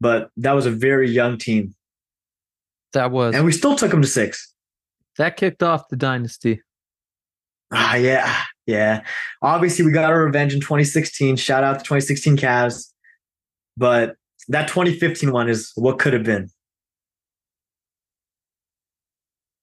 But 0.00 0.30
that 0.36 0.52
was 0.52 0.66
a 0.66 0.70
very 0.70 1.10
young 1.10 1.38
team. 1.38 1.74
that 2.92 3.10
was 3.10 3.34
And 3.34 3.44
we 3.44 3.52
still 3.52 3.76
took 3.76 3.90
them 3.90 4.02
to 4.02 4.08
six. 4.08 4.52
that 5.16 5.36
kicked 5.36 5.62
off 5.62 5.88
the 5.88 5.96
dynasty. 5.96 6.62
Ah, 7.72 7.96
yeah. 7.96 8.42
Yeah. 8.66 9.02
Obviously, 9.42 9.84
we 9.84 9.92
got 9.92 10.10
our 10.10 10.24
revenge 10.24 10.54
in 10.54 10.60
2016. 10.60 11.36
Shout 11.36 11.64
out 11.64 11.78
to 11.78 11.84
2016 11.84 12.36
Cavs. 12.36 12.92
But 13.76 14.16
that 14.48 14.68
2015 14.68 15.32
one 15.32 15.48
is 15.48 15.72
what 15.74 15.98
could 15.98 16.12
have 16.12 16.24
been. 16.24 16.48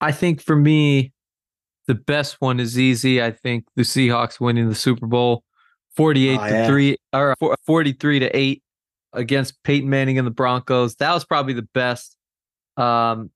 I 0.00 0.12
think 0.12 0.42
for 0.42 0.56
me, 0.56 1.12
the 1.86 1.94
best 1.94 2.36
one 2.40 2.60
is 2.60 2.78
easy. 2.78 3.22
I 3.22 3.30
think 3.30 3.64
the 3.76 3.82
Seahawks 3.82 4.40
winning 4.40 4.68
the 4.68 4.74
Super 4.74 5.06
Bowl, 5.06 5.42
forty-eight 5.96 6.38
Oh, 6.40 6.46
to 6.48 6.54
yeah. 6.54 6.66
three 6.66 6.96
or 7.12 7.34
43 7.64 8.18
to 8.20 8.36
eight 8.36 8.62
against 9.12 9.62
Peyton 9.62 9.88
Manning 9.88 10.18
and 10.18 10.26
the 10.26 10.30
Broncos. 10.32 10.96
That 10.96 11.14
was 11.14 11.24
probably 11.24 11.54
the 11.54 11.66
best. 11.74 12.16
Um, 12.76 13.30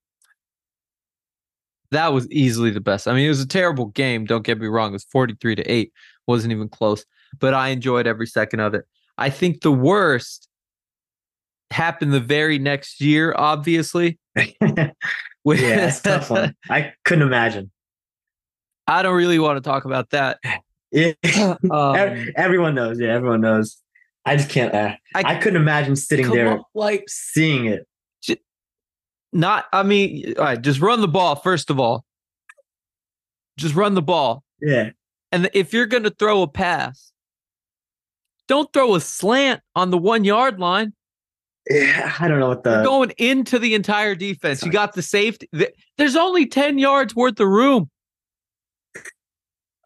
that 1.92 2.12
was 2.12 2.31
easily 2.31 2.70
the 2.70 2.81
best. 2.81 3.09
I 3.09 3.14
mean, 3.14 3.25
it 3.25 3.31
was 3.31 3.40
a 3.40 3.48
terrible 3.48 3.87
game. 3.87 4.25
Don't 4.27 4.44
get 4.44 4.61
me 4.61 4.66
wrong. 4.66 4.90
It 4.90 4.94
was 4.94 5.05
forty-three 5.05 5.55
to 5.55 5.62
eight. 5.64 5.92
wasn't 6.27 6.53
even 6.53 6.68
close. 6.68 7.05
But 7.38 7.55
I 7.55 7.68
enjoyed 7.68 8.07
every 8.07 8.27
second 8.27 8.61
of 8.61 8.75
it. 8.75 8.85
I 9.16 9.31
think 9.31 9.62
the 9.62 9.72
worst 9.72 10.48
happened 11.70 12.12
the 12.12 12.20
very 12.20 12.59
next 12.59 13.00
year. 13.00 13.35
Obviously, 13.37 14.18
yeah, 14.37 14.92
it's 15.44 16.00
tough 16.00 16.30
one. 16.30 16.54
I 16.68 16.92
couldn't 17.04 17.26
imagine. 17.26 17.70
I 18.87 19.02
don't 19.02 19.14
really 19.16 19.38
want 19.38 19.56
to 19.56 19.61
talk 19.61 19.85
about 19.85 20.11
that. 20.11 20.38
Yeah. 20.90 21.12
Um, 21.70 22.28
everyone 22.37 22.74
knows. 22.74 22.98
Yeah, 22.98 23.14
everyone 23.14 23.40
knows. 23.40 23.80
I 24.24 24.37
just 24.37 24.50
can't. 24.50 24.74
Uh, 24.74 24.96
I- 25.14 25.22
I, 25.22 25.35
couldn't 25.37 25.61
imagine 25.62 25.96
sitting 25.96 26.28
there 26.30 26.61
like 26.74 27.04
seeing 27.09 27.66
it. 27.66 27.87
not. 29.33 29.66
I 29.72 29.83
mean, 29.83 30.35
all 30.37 30.44
right, 30.44 30.61
just 30.61 30.80
run 30.80 31.00
the 31.00 31.09
ball 31.09 31.37
first 31.37 31.70
of 31.70 31.78
all. 31.78 32.04
Just 33.56 33.74
run 33.74 33.94
the 33.94 34.02
ball, 34.02 34.42
Yeah. 34.61 34.90
and 35.33 35.50
if 35.52 35.72
you're 35.74 35.87
going 35.87 36.04
to 36.04 36.11
throw 36.11 36.42
a 36.42 36.48
pass, 36.48 37.12
don't 38.48 38.72
throw 38.72 38.94
a 38.94 39.00
slant 39.00 39.61
on 39.76 39.90
the 39.90 39.98
one 39.98 40.24
yard 40.24 40.59
line. 40.59 40.92
Yeah. 41.68 42.14
I 42.18 42.27
don't 42.29 42.40
know 42.40 42.49
what 42.49 42.62
You're 42.64 42.79
the. 42.79 42.85
going 42.85 43.11
into 43.18 43.59
the 43.59 43.75
entire 43.75 44.14
defense. 44.14 44.62
You 44.64 44.70
got 44.73 44.94
the 44.94 45.03
safety. 45.03 45.49
There's 45.99 46.16
only 46.16 46.46
ten 46.46 46.79
yards 46.79 47.14
worth 47.14 47.38
of 47.40 47.49
room. 47.49 47.90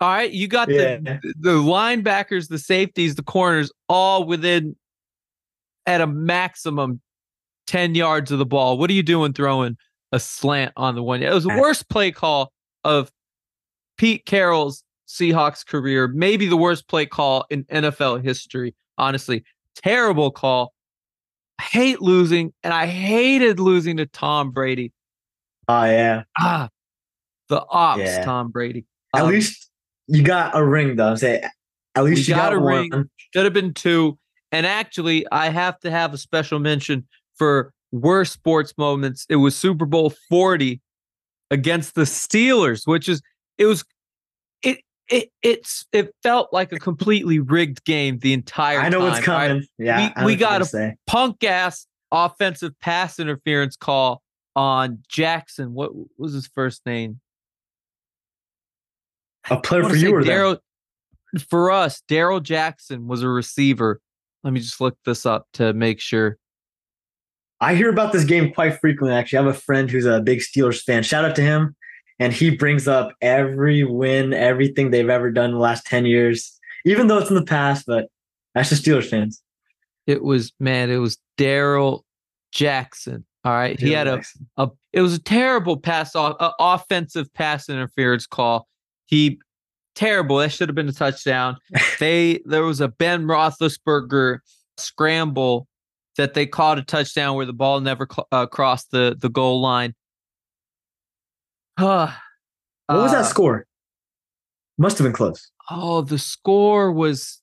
All 0.01 0.11
right, 0.13 0.31
you 0.31 0.49
got 0.49 0.69
Yeah. 0.69 0.97
the 0.97 1.35
the 1.39 1.51
linebackers, 1.53 2.49
the 2.49 2.59
safeties, 2.59 3.15
the 3.15 3.23
corners, 3.23 3.73
all 3.89 4.25
within 4.25 4.77
at 5.87 6.01
a 6.01 6.07
maximum 6.07 7.01
ten 7.67 7.95
yards 7.95 8.31
of 8.31 8.39
the 8.39 8.47
ball. 8.47 8.77
What 8.77 8.91
are 8.91 8.95
you 8.95 9.03
doing 9.03 9.33
throwing 9.33 9.77
a 10.13 10.21
slant 10.21 10.73
on 10.77 10.95
the 10.95 11.03
one? 11.03 11.23
It 11.23 11.33
was 11.33 11.45
the 11.45 11.57
worst 11.61 11.89
play 11.89 12.11
call 12.11 12.53
of 12.83 13.11
Pete 13.97 14.27
Carroll's 14.27 14.83
Seahawks 15.09 15.65
career. 15.65 16.09
Maybe 16.09 16.47
the 16.49 16.57
worst 16.57 16.89
play 16.89 17.07
call 17.07 17.47
in 17.49 17.65
NFL 17.65 18.23
history. 18.23 18.75
Honestly, 18.99 19.45
terrible 19.77 20.31
call. 20.31 20.74
I 21.59 21.63
hate 21.63 22.01
losing, 22.03 22.53
and 22.63 22.73
I 22.75 22.87
hated 22.87 23.61
losing 23.61 23.97
to 23.99 24.07
Tom 24.07 24.51
Brady. 24.51 24.93
Oh 25.69 25.85
yeah. 25.85 26.25
Ah, 26.39 26.69
the 27.49 27.65
ops, 27.71 28.01
Yeah. 28.01 28.25
Tom 28.25 28.51
Brady. 28.51 28.85
At 29.15 29.23
Um, 29.23 29.29
least 29.31 29.71
you 30.07 30.23
got 30.23 30.57
a 30.57 30.65
ring, 30.65 30.97
though. 30.97 31.11
I'm 31.11 31.17
saying 31.17 31.43
at 31.95 32.05
least 32.05 32.29
you 32.29 32.35
got 32.35 32.51
got, 32.51 32.59
a 32.59 32.61
one. 32.61 32.91
ring. 32.91 33.11
should 33.33 33.45
have 33.45 33.53
been 33.55 33.73
two. 33.73 34.19
And 34.53 34.67
actually, 34.67 35.27
I 35.33 35.49
have 35.51 35.79
to 35.81 35.91
have 35.91 36.13
a 36.15 36.19
special 36.19 36.59
mention 36.59 37.07
for 37.37 37.73
worst 37.93 38.33
sports 38.33 38.75
moments. 38.77 39.27
It 39.29 39.37
was 39.37 39.57
Super 39.57 39.87
Bowl 39.87 40.13
40 40.29 40.81
against 41.51 41.95
the 41.95 42.03
Steelers, 42.03 42.87
which 42.87 43.09
is 43.09 43.23
it 43.59 43.67
was 43.67 43.85
it 45.09 45.25
it 45.25 45.31
it's 45.43 45.87
it 45.93 46.15
felt 46.23 46.53
like 46.53 46.73
a 46.73 46.79
completely 46.79 47.39
rigged 47.39 47.85
game 47.85 48.19
the 48.19 48.33
entire 48.33 48.79
time. 48.79 48.87
I 48.87 48.89
know 48.89 48.99
time. 49.01 49.09
what's 49.11 49.27
right? 49.29 49.49
coming. 49.49 49.67
Yeah, 49.79 50.13
We- 50.25 50.25
we 50.33 50.37
got 50.37 50.63
a- 50.63 50.65
say. 50.65 50.97
Punk 51.07 51.43
ass 51.45 51.87
offensive 52.13 52.73
pass 52.81 53.19
interference 53.19 53.77
call 53.77 54.23
on 54.57 55.03
Jackson. 55.09 55.75
What 55.75 55.91
was 56.19 56.33
his 56.33 56.47
first 56.47 56.85
name? 56.87 57.21
a 59.51 59.61
player 59.61 59.85
for 59.85 59.97
you 59.97 60.15
or? 60.15 60.23
Darrell 60.23 60.59
for 61.49 61.71
us, 61.71 62.01
Darrell 62.09 62.41
Jackson 62.41 63.07
was 63.07 63.23
a 63.23 63.29
receiver. 63.29 64.01
Let 64.43 64.53
me 64.53 64.61
just 64.61 64.81
look 64.81 64.97
this 65.05 65.27
up 65.27 65.47
to 65.55 65.73
make 65.75 66.01
sure. 66.01 66.39
I 67.61 67.75
hear 67.75 67.91
about 67.91 68.13
this 68.13 68.25
game 68.25 68.53
quite 68.53 68.79
frequently. 68.81 69.15
Actually, 69.17 69.39
I 69.39 69.43
have 69.43 69.55
a 69.55 69.59
friend 69.59 69.91
who's 69.91 70.07
a 70.07 70.21
big 70.21 70.41
Steelers 70.41 70.83
fan. 70.83 71.03
Shout 71.03 71.25
out 71.25 71.35
to 71.37 71.43
him. 71.43 71.75
And 72.19 72.33
he 72.33 72.51
brings 72.51 72.87
up 72.87 73.13
every 73.21 73.83
win, 73.83 74.33
everything 74.33 74.91
they've 74.91 75.09
ever 75.09 75.31
done 75.31 75.47
in 75.47 75.53
the 75.53 75.59
last 75.59 75.85
10 75.87 76.07
years, 76.07 76.59
even 76.85 77.09
though 77.09 77.19
it's 77.19 77.31
in 77.31 77.37
the 77.37 77.43
past, 77.43 77.87
but 77.87 78.09
that's 78.55 78.69
just 78.69 78.85
Steelers 78.85 79.09
fans. 79.09 79.43
It 80.07 80.23
was 80.23 80.53
man, 80.61 80.91
it 80.91 80.99
was 80.99 81.19
Darrell 81.37 82.05
Jackson. 82.53 83.25
All 83.45 83.53
right, 83.53 83.79
he 83.79 83.93
had 83.93 84.07
a, 84.07 84.23
a 84.57 84.71
it 84.93 85.03
was 85.03 85.15
a 85.15 85.19
terrible 85.19 85.77
pass 85.77 86.15
off, 86.15 86.37
uh, 86.41 86.53
offensive 86.59 87.33
pass 87.35 87.69
interference 87.69 88.27
call. 88.27 88.69
He 89.07 89.39
terrible. 89.95 90.39
That 90.39 90.51
should 90.51 90.69
have 90.69 90.77
been 90.77 90.89
a 90.89 90.93
touchdown. 90.93 91.57
they 92.01 92.41
there 92.47 92.65
was 92.65 92.81
a 92.81 92.89
Ben 92.89 93.25
Roethlisberger 93.25 94.39
scramble 94.79 95.69
that 96.17 96.35
they 96.35 96.47
caught 96.47 96.79
a 96.79 96.83
touchdown 96.83 97.37
where 97.37 97.47
the 97.47 97.53
ball 97.53 97.81
never 97.81 98.07
cl- 98.11 98.29
uh, 98.33 98.47
crossed 98.47 98.91
the 98.91 99.17
the 99.19 99.29
goal 99.29 99.61
line. 99.61 99.95
Uh, 101.79 102.13
What 102.87 103.03
was 103.03 103.13
uh, 103.13 103.23
that 103.23 103.29
score? 103.29 103.67
Must 104.79 104.99
have 104.99 105.05
been 105.05 105.13
close. 105.15 105.51
Oh, 105.71 106.03
the 106.03 106.19
score 106.19 106.93
was. 106.93 107.41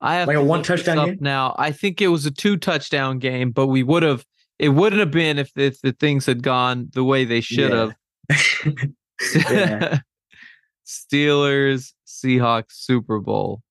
I 0.00 0.16
have 0.16 0.28
Like 0.28 0.36
a 0.36 0.44
one 0.44 0.62
touchdown 0.62 1.06
game? 1.06 1.18
now. 1.20 1.54
I 1.58 1.72
think 1.72 2.00
it 2.02 2.08
was 2.08 2.26
a 2.26 2.30
two 2.30 2.56
touchdown 2.58 3.18
game, 3.18 3.50
but 3.52 3.68
we 3.68 3.82
would 3.82 4.02
have. 4.02 4.24
It 4.58 4.68
wouldn't 4.70 5.00
have 5.00 5.10
been 5.10 5.38
if 5.38 5.50
if 5.56 5.80
the 5.80 5.92
things 5.92 6.26
had 6.26 6.42
gone 6.42 6.90
the 6.92 7.04
way 7.04 7.24
they 7.24 7.40
should 7.40 7.70
Yeah. 7.70 7.90
have. 8.28 8.90
Yeah. 9.50 9.98
Steelers, 10.86 11.92
Seahawks, 12.06 12.72
Super 12.72 13.18
Bowl. 13.18 13.62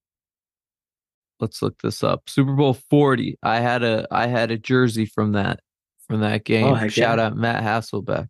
Let's 1.39 1.61
look 1.61 1.79
this 1.81 2.03
up. 2.03 2.27
Super 2.29 2.53
Bowl 2.53 2.73
40. 2.89 3.37
I 3.43 3.59
had 3.59 3.83
a 3.83 4.07
I 4.11 4.27
had 4.27 4.51
a 4.51 4.57
jersey 4.57 5.05
from 5.05 5.33
that 5.33 5.59
from 6.07 6.21
that 6.21 6.43
game. 6.45 6.73
heck 6.75 6.91
Shout 6.91 7.19
yeah. 7.19 7.25
out 7.27 7.37
Matt 7.37 7.63
Hasselbeck. 7.63 8.27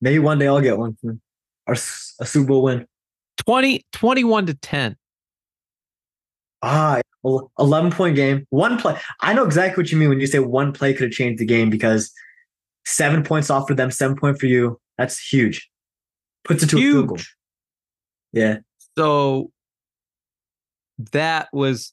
Maybe 0.00 0.18
one 0.18 0.38
day 0.38 0.46
I'll 0.46 0.60
get 0.60 0.78
one 0.78 0.96
from 1.00 1.20
or 1.66 1.74
a 1.74 2.26
Super 2.26 2.48
Bowl 2.48 2.62
win. 2.62 2.86
20 3.38 3.84
21 3.92 4.46
to 4.46 4.54
10. 4.54 4.96
Ah, 6.62 7.00
11 7.58 7.90
point 7.90 8.16
game. 8.16 8.46
One 8.50 8.78
play. 8.78 8.98
I 9.20 9.32
know 9.32 9.44
exactly 9.44 9.82
what 9.82 9.90
you 9.90 9.98
mean 9.98 10.08
when 10.08 10.20
you 10.20 10.26
say 10.26 10.38
one 10.38 10.72
play 10.72 10.92
could 10.92 11.04
have 11.04 11.12
changed 11.12 11.40
the 11.40 11.46
game 11.46 11.70
because 11.70 12.12
seven 12.84 13.22
points 13.22 13.50
off 13.50 13.68
for 13.68 13.74
them, 13.74 13.90
seven 13.90 14.16
point 14.16 14.38
for 14.38 14.46
you. 14.46 14.80
That's 14.98 15.18
huge. 15.18 15.70
Puts 16.44 16.62
it 16.62 16.70
to 16.70 16.76
a 16.76 16.80
field 16.80 17.08
goal. 17.08 17.18
Yeah. 18.32 18.58
So 18.96 19.50
that 21.12 21.48
was 21.52 21.92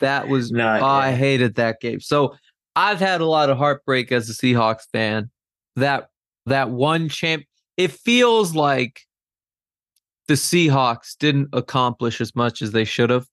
that 0.00 0.28
was 0.28 0.50
No, 0.50 0.78
oh, 0.80 0.84
I 0.84 1.12
hated 1.12 1.54
that 1.56 1.80
game. 1.80 2.00
So 2.00 2.36
I've 2.74 3.00
had 3.00 3.20
a 3.20 3.26
lot 3.26 3.48
of 3.48 3.56
heartbreak 3.56 4.12
as 4.12 4.28
a 4.28 4.34
Seahawks 4.34 4.86
fan. 4.92 5.30
That 5.76 6.08
that 6.46 6.70
one 6.70 7.08
champ 7.08 7.44
it 7.76 7.90
feels 7.92 8.54
like 8.54 9.02
the 10.28 10.34
Seahawks 10.34 11.16
didn't 11.18 11.48
accomplish 11.52 12.20
as 12.20 12.34
much 12.34 12.62
as 12.62 12.72
they 12.72 12.84
should 12.84 13.10
have. 13.10 13.26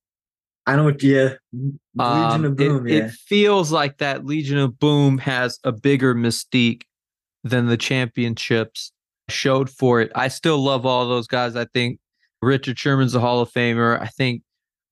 I 0.66 0.76
know 0.76 0.86
what, 0.86 1.02
yeah. 1.04 1.36
Legion 1.52 1.80
Um, 2.00 2.46
of 2.46 2.56
Boom, 2.56 2.88
it, 2.88 2.92
yeah. 2.94 3.06
it 3.06 3.12
feels 3.12 3.72
like 3.72 3.98
that 3.98 4.26
Legion 4.26 4.58
of 4.58 4.78
Boom 4.80 5.18
has 5.20 5.60
a 5.64 5.72
bigger 5.72 6.14
mystique 6.14 6.84
than 7.44 7.68
the 7.68 7.78
championships 7.78 8.92
showed 9.30 9.70
for 9.70 10.02
it. 10.02 10.12
I 10.16 10.28
still 10.28 10.58
love 10.60 10.86
all 10.86 11.08
those 11.08 11.28
guys. 11.28 11.56
I 11.56 11.66
think 11.74 12.00
Richard 12.42 12.78
Sherman's 12.78 13.16
a 13.16 13.20
Hall 13.20 13.42
of 13.42 13.52
Famer. 13.52 14.00
I 14.02 14.08
think 14.08 14.42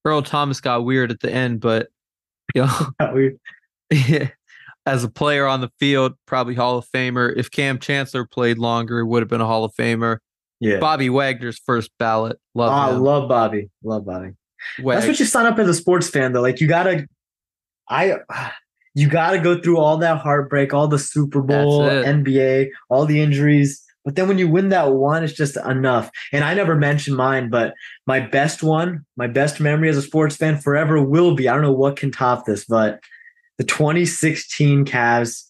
Earl 0.04 0.22
Thomas 0.24 0.60
got 0.60 0.84
weird 0.86 1.12
at 1.12 1.20
the 1.20 1.32
end, 1.32 1.60
but 1.62 1.88
you 2.56 2.64
know, 2.66 2.90
We- 3.14 4.30
as 4.86 5.04
a 5.04 5.10
player 5.10 5.46
on 5.46 5.62
the 5.62 5.70
field, 5.80 6.14
probably 6.26 6.56
Hall 6.56 6.78
of 6.78 6.86
Famer. 6.94 7.34
If 7.38 7.52
Kam 7.52 7.78
Chancellor 7.80 8.26
played 8.26 8.58
longer, 8.58 9.00
it 9.00 9.06
would 9.06 9.22
have 9.22 9.30
been 9.30 9.42
a 9.42 9.46
Hall 9.46 9.64
of 9.64 9.74
Famer. 9.76 10.18
yeah. 10.60 10.80
Bobby 10.80 11.10
Wagner's 11.10 11.60
first 11.66 11.92
ballot. 12.00 12.38
Oh, 12.56 12.60
Love 12.60 12.72
I 12.72 12.96
him. 12.96 13.02
love 13.02 13.30
Bobby. 13.30 13.70
Love 13.84 14.06
Bobby. 14.06 14.32
Wag- 14.82 14.98
That's 14.98 15.08
what 15.08 15.20
you 15.20 15.26
sign 15.26 15.46
up 15.46 15.58
as 15.60 15.68
a 15.68 15.74
sports 15.74 16.10
fan, 16.10 16.34
though. 16.34 16.42
Like 16.42 16.60
you 16.62 16.68
gotta, 16.68 17.08
I, 17.90 18.16
you 18.96 19.08
gotta 19.10 19.40
go 19.40 19.60
through 19.62 19.78
all 19.78 19.98
that 19.98 20.18
heartbreak, 20.20 20.74
all 20.74 20.88
the 20.88 21.00
Super 21.00 21.42
Bowl, 21.42 21.82
NBA, 21.82 22.70
all 22.90 23.06
the 23.06 23.22
injuries. 23.22 23.82
But 24.04 24.16
then 24.16 24.28
when 24.28 24.40
you 24.40 24.50
win 24.50 24.70
that 24.70 24.94
one, 24.94 25.24
it's 25.24 25.34
just 25.34 25.58
enough. 25.58 26.10
And 26.34 26.44
I 26.44 26.56
never 26.56 26.76
mentioned 26.76 27.18
mine, 27.18 27.52
but 27.52 27.74
my 28.08 28.20
best 28.20 28.64
one, 28.64 29.06
my 29.16 29.28
best 29.28 29.60
memory 29.60 29.90
as 29.90 29.98
a 29.98 30.02
sports 30.02 30.36
fan 30.36 30.58
forever 30.58 31.00
will 31.04 31.36
be. 31.36 31.48
I 31.48 31.54
don't 31.54 31.62
know 31.62 31.72
what 31.72 31.98
can 31.98 32.12
top 32.12 32.46
this, 32.48 32.66
but 32.66 33.00
the 33.62 33.68
2016 33.68 34.86
Cavs 34.86 35.44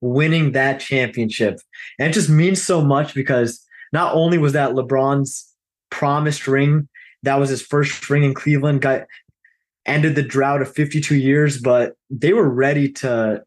winning 0.00 0.52
that 0.52 0.78
championship. 0.78 1.58
And 1.98 2.08
it 2.08 2.14
just 2.14 2.30
means 2.30 2.62
so 2.62 2.80
much 2.80 3.12
because 3.12 3.60
not 3.92 4.14
only 4.14 4.38
was 4.38 4.52
that 4.52 4.70
LeBron's 4.70 5.52
promised 5.90 6.46
ring, 6.46 6.88
that 7.24 7.40
was 7.40 7.50
his 7.50 7.60
first 7.60 8.08
ring 8.08 8.22
in 8.22 8.34
Cleveland, 8.34 8.82
got 8.82 9.08
ended 9.84 10.14
the 10.14 10.22
drought 10.22 10.62
of 10.62 10.72
52 10.72 11.16
years, 11.16 11.58
but 11.60 11.94
they 12.08 12.32
were 12.32 12.48
ready 12.48 12.88
to 12.92 13.42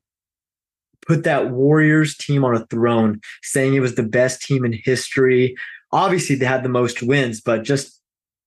put 1.08 1.23
that 1.23 1.51
Warriors 1.51 2.17
team 2.17 2.43
on 2.43 2.58
a 2.58 2.65
throne, 2.65 3.21
saying 3.41 3.73
it 3.73 3.79
was 3.79 3.95
the 3.95 4.03
best 4.03 4.41
team 4.41 4.65
in 4.65 4.73
history. 4.84 5.55
Obviously, 5.93 6.36
they 6.36 6.45
had 6.45 6.63
the 6.63 6.67
most 6.67 7.01
wins, 7.01 7.39
but 7.39 7.63
just 7.63 8.01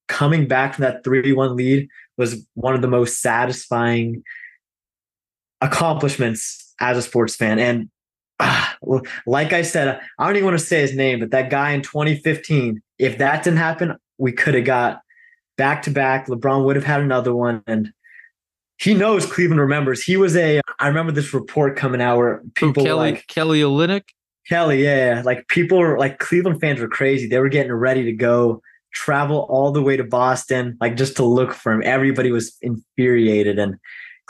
coming 0.07 0.47
back 0.47 0.75
from 0.75 0.83
that 0.83 1.03
3 1.03 1.33
1 1.33 1.57
lead 1.57 1.89
was 2.19 2.47
one 2.53 2.75
of 2.75 2.83
the 2.83 2.89
most 2.89 3.23
satisfying 3.23 4.23
accomplishments 5.63 6.75
as 6.81 6.99
a 6.99 7.03
sports 7.03 7.37
fan. 7.37 7.59
And 7.59 7.89
ah, 8.41 8.77
well, 8.83 9.03
like 9.27 9.53
I 9.53 9.63
said, 9.63 10.01
I 10.19 10.27
don't 10.27 10.37
even 10.37 10.47
want 10.47 10.59
to 10.59 10.65
say 10.65 10.81
his 10.81 10.95
name, 10.95 11.21
but 11.21 11.31
that 11.31 11.49
guy 11.49 11.71
in 11.71 11.81
2015, 11.81 12.83
if 12.99 13.19
that 13.19 13.45
didn't 13.45 13.59
happen, 13.59 13.97
we 14.19 14.33
could 14.33 14.55
have 14.55 14.65
got 14.65 15.01
back 15.57 15.83
to 15.83 15.91
back. 15.91 16.27
LeBron 16.27 16.65
would 16.65 16.77
have 16.77 16.85
had 16.85 17.01
another 17.01 17.35
one. 17.35 17.63
And 17.67 17.93
he 18.79 18.95
knows 18.95 19.25
Cleveland 19.25 19.61
remembers. 19.61 20.03
He 20.03 20.17
was 20.17 20.37
a, 20.37 20.61
I 20.81 20.89
remember 20.89 21.13
this 21.13 21.33
report 21.33 21.77
coming 21.77 22.03
out 22.03 22.19
where 22.19 22.43
people 22.55 22.85
Kelly 22.85 23.13
like, 23.13 23.27
Kelly 23.29 23.61
Olynyk. 23.61 24.03
Kelly, 24.49 24.83
yeah, 24.83 25.15
yeah. 25.15 25.23
Like 25.25 25.47
people 25.47 25.79
were 25.79 25.97
like 25.99 26.19
Cleveland 26.19 26.61
fans 26.61 26.81
were 26.81 26.89
crazy. 26.89 27.29
They 27.29 27.39
were 27.39 27.49
getting 27.49 27.73
ready 27.73 28.03
to 28.05 28.13
go 28.13 28.61
travel 28.93 29.47
all 29.49 29.71
the 29.71 29.83
way 29.83 29.97
to 29.97 30.03
Boston, 30.03 30.77
like 30.81 30.97
just 30.97 31.17
to 31.17 31.25
look 31.25 31.53
for 31.55 31.73
him. 31.73 31.83
Everybody 31.85 32.33
was 32.33 32.57
infuriated. 32.61 33.61
And 33.61 33.77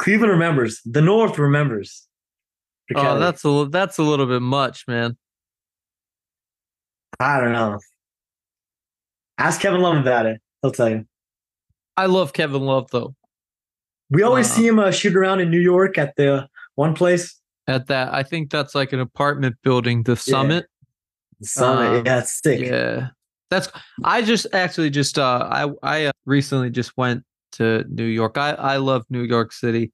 Cleveland 0.02 0.32
remembers. 0.32 0.80
The 0.84 1.00
North 1.00 1.38
remembers. 1.38 2.08
Oh, 2.96 3.00
Kelly. 3.00 3.20
that's 3.20 3.44
a 3.44 3.68
that's 3.70 3.98
a 3.98 4.02
little 4.02 4.26
bit 4.26 4.42
much, 4.42 4.84
man. 4.88 5.16
I 7.20 7.40
don't 7.40 7.52
know. 7.52 7.78
Ask 9.38 9.60
Kevin 9.60 9.80
Love 9.80 9.96
about 9.98 10.26
it. 10.26 10.40
He'll 10.60 10.72
tell 10.72 10.88
you. 10.88 11.06
I 11.96 12.06
love 12.06 12.32
Kevin 12.32 12.62
Love 12.62 12.90
though. 12.90 13.14
We 14.10 14.24
always 14.24 14.48
Wow. 14.50 14.56
see 14.56 14.66
him 14.66 14.78
uh, 14.80 14.90
shoot 14.90 15.14
around 15.14 15.38
in 15.38 15.50
New 15.52 15.60
York 15.60 15.96
at 15.98 16.16
the 16.16 16.48
one 16.74 16.94
place. 16.94 17.40
At 17.68 17.86
that, 17.86 18.12
I 18.12 18.24
think 18.24 18.50
that's 18.50 18.74
like 18.74 18.92
an 18.92 18.98
apartment 18.98 19.54
building, 19.62 20.02
the 20.02 20.16
Summit. 20.16 20.66
The 21.38 21.46
Summit. 21.46 21.98
Um, 22.00 22.06
yeah, 22.06 22.18
it's 22.18 22.40
sick. 22.42 22.60
Yeah, 22.60 23.10
that's. 23.50 23.68
I 24.02 24.22
just 24.22 24.48
actually 24.52 24.90
just 24.90 25.16
uh 25.16 25.48
I 25.48 25.70
I 25.84 26.04
uh, 26.06 26.12
recently 26.26 26.70
just 26.70 26.96
went 26.96 27.22
to 27.52 27.84
New 27.88 28.04
York. 28.04 28.36
I 28.38 28.50
I 28.52 28.76
love 28.76 29.04
New 29.10 29.22
York 29.22 29.52
City. 29.52 29.92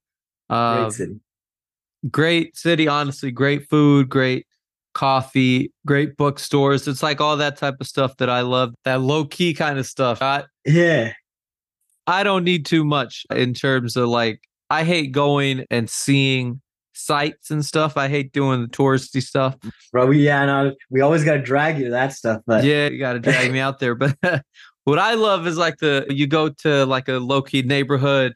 Uh, 0.50 0.84
Great 0.84 0.92
city. 0.92 1.20
great 2.10 2.56
city, 2.56 2.88
honestly. 2.88 3.30
Great 3.30 3.68
food, 3.68 4.08
great 4.08 4.46
coffee, 4.94 5.72
great 5.86 6.16
bookstores. 6.16 6.88
It's 6.88 7.02
like 7.02 7.20
all 7.20 7.36
that 7.36 7.56
type 7.56 7.76
of 7.80 7.86
stuff 7.86 8.16
that 8.16 8.28
I 8.30 8.40
love. 8.40 8.74
That 8.84 9.00
low 9.00 9.24
key 9.24 9.54
kind 9.54 9.78
of 9.78 9.86
stuff. 9.86 10.22
I 10.22 10.44
Yeah. 10.64 11.12
I 12.06 12.22
don't 12.22 12.44
need 12.44 12.64
too 12.64 12.84
much 12.84 13.24
in 13.30 13.52
terms 13.54 13.96
of 13.96 14.08
like 14.08 14.40
I 14.70 14.84
hate 14.84 15.12
going 15.12 15.66
and 15.70 15.88
seeing 15.90 16.60
sites 16.94 17.50
and 17.50 17.64
stuff. 17.64 17.96
I 17.96 18.08
hate 18.08 18.32
doing 18.32 18.62
the 18.62 18.68
touristy 18.68 19.22
stuff. 19.22 19.56
Bro, 19.92 20.06
we 20.06 20.24
yeah, 20.24 20.44
no, 20.46 20.74
we 20.90 21.00
always 21.00 21.22
gotta 21.22 21.40
drag 21.40 21.78
you 21.78 21.84
to 21.84 21.90
that 21.90 22.12
stuff. 22.12 22.42
But 22.46 22.64
Yeah, 22.64 22.88
you 22.88 22.98
got 22.98 23.12
to 23.12 23.20
drag 23.20 23.52
me 23.52 23.60
out 23.60 23.78
there. 23.78 23.94
But 23.94 24.16
what 24.88 24.98
I 24.98 25.14
love 25.14 25.46
is 25.46 25.56
like 25.56 25.78
the 25.78 26.06
you 26.08 26.26
go 26.26 26.48
to 26.48 26.86
like 26.86 27.08
a 27.08 27.14
low 27.14 27.42
key 27.42 27.62
neighborhood 27.62 28.34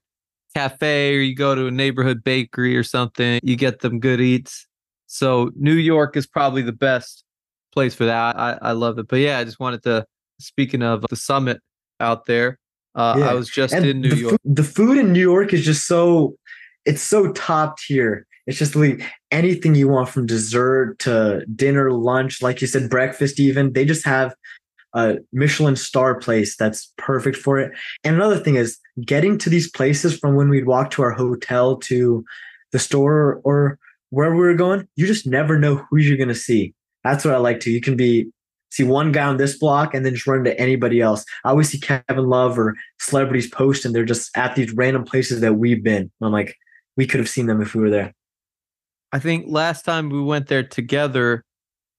cafe 0.55 1.17
or 1.17 1.21
you 1.21 1.35
go 1.35 1.55
to 1.55 1.67
a 1.67 1.71
neighborhood 1.71 2.23
bakery 2.23 2.77
or 2.77 2.83
something. 2.83 3.41
You 3.43 3.57
get 3.57 3.81
them 3.81 3.99
good 4.01 4.21
eats. 4.21 4.67
So 5.07 5.51
New 5.57 5.75
York 5.75 6.17
is 6.17 6.27
probably 6.27 6.63
the 6.63 6.73
best 6.73 7.25
place 7.73 7.95
for 7.95 8.05
that. 8.05 8.39
I, 8.39 8.59
I 8.63 8.73
love 8.73 8.99
it. 8.99 9.09
But 9.09 9.17
yeah, 9.21 9.39
I 9.39 9.45
just 9.45 9.61
wanted 9.61 9.83
to. 9.85 10.05
Speaking 10.41 10.83
of 10.83 11.05
the 11.09 11.15
summit 11.15 11.61
out 12.01 12.27
there, 12.27 12.59
uh, 12.97 13.15
Yeah. 13.19 13.31
I 13.31 13.35
was 13.35 13.49
just 13.49 13.73
and 13.73 13.87
in 13.87 14.01
New 14.01 14.11
the 14.11 14.17
York. 14.17 14.31
Food, 14.33 14.57
the 14.57 14.65
food 14.65 14.99
in 14.99 15.13
New 15.13 15.21
York 15.21 15.53
is 15.53 15.65
just 15.65 15.87
so 15.87 16.37
it's 16.85 17.03
so 17.03 17.33
top 17.33 17.79
tier. 17.79 18.27
It's 18.47 18.59
just 18.59 18.75
like 18.75 19.03
anything 19.31 19.77
you 19.77 19.87
want 19.89 20.09
from 20.09 20.27
dessert 20.27 20.99
to 21.01 21.47
dinner, 21.55 21.93
lunch, 21.93 22.43
like 22.43 22.61
you 22.61 22.67
said, 22.67 22.91
breakfast, 22.91 23.39
even. 23.39 23.73
They 23.73 23.85
just 23.85 24.05
have 24.05 24.35
a 24.95 25.19
Michelin 25.33 25.77
star 25.77 26.19
place 26.19 26.57
that's 26.57 26.93
perfect 26.99 27.37
for 27.37 27.59
it. 27.59 27.73
And 28.05 28.15
another 28.15 28.39
thing 28.39 28.57
is 28.57 28.79
getting 29.05 29.39
to 29.39 29.51
these 29.51 29.71
places 29.71 30.19
from 30.19 30.35
when 30.35 30.49
we'd 30.49 30.67
walk 30.67 30.91
to 30.93 31.03
our 31.03 31.13
hotel 31.13 31.77
to 31.79 32.25
the 32.73 32.79
store 32.79 33.41
or 33.45 33.79
wherever 34.11 34.35
we 34.35 34.43
were 34.43 34.55
going, 34.55 34.87
you 34.97 35.07
just 35.07 35.27
never 35.27 35.59
know 35.59 35.77
who 35.77 35.99
you're 35.99 36.19
gonna 36.19 36.35
see. 36.35 36.75
That's 37.05 37.25
what 37.25 37.35
I 37.35 37.39
like 37.39 37.61
to. 37.61 37.71
You 37.71 37.81
can 37.81 37.97
be 37.97 38.31
see 38.71 38.85
one 38.85 39.13
guy 39.13 39.27
on 39.27 39.37
this 39.37 39.59
block 39.59 39.93
and 39.93 40.05
then 40.05 40.15
just 40.15 40.27
run 40.27 40.39
into 40.39 40.59
anybody 40.59 41.01
else. 41.01 41.27
I 41.45 41.51
always 41.51 41.69
see 41.69 41.79
Kevin 41.79 42.27
Love 42.27 42.59
or 42.59 42.75
celebrities 42.99 43.49
post 43.49 43.85
and 43.85 43.95
they're 43.95 44.05
just 44.05 44.35
at 44.35 44.55
these 44.55 44.73
random 44.73 45.05
places 45.05 45.41
that 45.43 45.55
we've 45.55 45.85
been. 45.85 46.11
I'm 46.23 46.33
like, 46.33 46.57
we 46.97 47.07
could 47.07 47.21
have 47.21 47.29
seen 47.29 47.47
them 47.47 47.61
if 47.61 47.75
we 47.75 47.83
were 47.83 47.91
there. 47.91 48.15
I 49.13 49.19
think 49.19 49.45
last 49.49 49.85
time 49.85 50.09
we 50.09 50.23
went 50.23 50.47
there 50.47 50.63
together, 50.63 51.45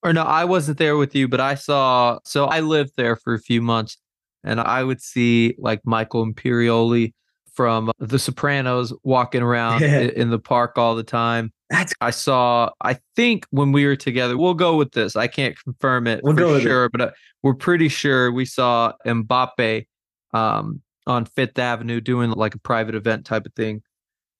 or 0.03 0.13
no, 0.13 0.23
I 0.23 0.45
wasn't 0.45 0.77
there 0.77 0.97
with 0.97 1.15
you, 1.15 1.27
but 1.27 1.39
I 1.39 1.55
saw. 1.55 2.19
So 2.25 2.45
I 2.45 2.59
lived 2.59 2.93
there 2.97 3.15
for 3.15 3.33
a 3.33 3.39
few 3.39 3.61
months, 3.61 3.97
and 4.43 4.59
I 4.59 4.83
would 4.83 5.01
see 5.01 5.55
like 5.57 5.81
Michael 5.85 6.25
Imperioli 6.25 7.13
from 7.53 7.91
The 7.99 8.17
Sopranos 8.17 8.93
walking 9.03 9.41
around 9.43 9.81
Yeah. 9.81 9.99
in 10.15 10.29
the 10.31 10.39
park 10.39 10.77
all 10.77 10.95
the 10.95 11.03
time. 11.03 11.53
That's 11.69 11.93
I 12.01 12.09
saw. 12.11 12.69
I 12.81 12.97
think 13.15 13.45
when 13.51 13.71
we 13.71 13.85
were 13.85 13.95
together, 13.95 14.37
we'll 14.37 14.53
go 14.53 14.75
with 14.75 14.91
this. 14.91 15.15
I 15.15 15.27
can't 15.27 15.55
confirm 15.63 16.07
it 16.07 16.21
We'll 16.23 16.35
for 16.35 16.47
with 16.47 16.57
it. 16.57 16.61
sure, 16.63 16.89
but 16.89 17.01
uh, 17.01 17.11
we're 17.41 17.53
pretty 17.55 17.89
sure 17.89 18.31
we 18.31 18.45
saw 18.45 18.93
Mbappe 19.05 19.85
um, 20.33 20.81
on 21.07 21.25
Fifth 21.25 21.57
Avenue 21.59 22.01
doing 22.01 22.31
like 22.31 22.55
a 22.55 22.59
private 22.59 22.95
event 22.95 23.25
type 23.25 23.45
of 23.45 23.53
thing 23.53 23.81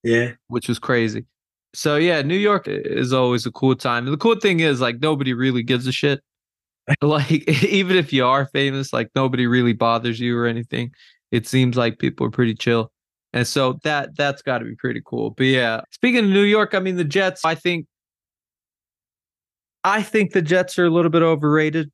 yeah. 0.03 0.31
which 0.47 0.67
was 0.67 0.79
crazy. 0.79 1.25
So 1.73 1.95
yeah, 1.95 2.21
New 2.21 2.37
York 2.37 2.65
is 2.67 3.13
always 3.13 3.45
a 3.45 3.51
cool 3.51 3.75
time. 3.75 4.05
And 4.05 4.13
the 4.13 4.17
cool 4.17 4.35
thing 4.35 4.59
is 4.59 4.79
like 4.79 5.01
nobody 5.01 5.33
really 5.33 5.63
gives 5.63 5.87
a 5.87 5.91
shit. 5.91 6.21
like 7.01 7.31
even 7.63 7.97
if 7.97 8.13
you 8.13 8.25
are 8.25 8.45
famous, 8.47 8.93
like 8.93 9.09
nobody 9.15 9.47
really 9.47 9.73
bothers 9.73 10.19
you 10.19 10.37
or 10.37 10.45
anything. 10.45 10.91
It 11.31 11.47
seems 11.47 11.75
like 11.75 11.97
people 11.97 12.27
are 12.27 12.31
pretty 12.31 12.53
chill. 12.53 12.91
And 13.33 13.47
so 13.47 13.79
that 13.83 14.15
that's 14.15 14.43
got 14.43 14.59
to 14.59 14.65
be 14.65 14.75
pretty 14.75 15.01
cool. 15.03 15.31
But 15.31 15.45
yeah, 15.45 15.81
speaking 15.91 16.25
of 16.25 16.29
New 16.29 16.43
York, 16.43 16.75
I 16.75 16.79
mean 16.79 16.97
the 16.97 17.03
Jets, 17.03 17.43
I 17.43 17.55
think 17.55 17.87
I 19.83 20.03
think 20.03 20.33
the 20.33 20.41
Jets 20.41 20.77
are 20.77 20.85
a 20.85 20.89
little 20.89 21.09
bit 21.09 21.23
overrated. 21.23 21.91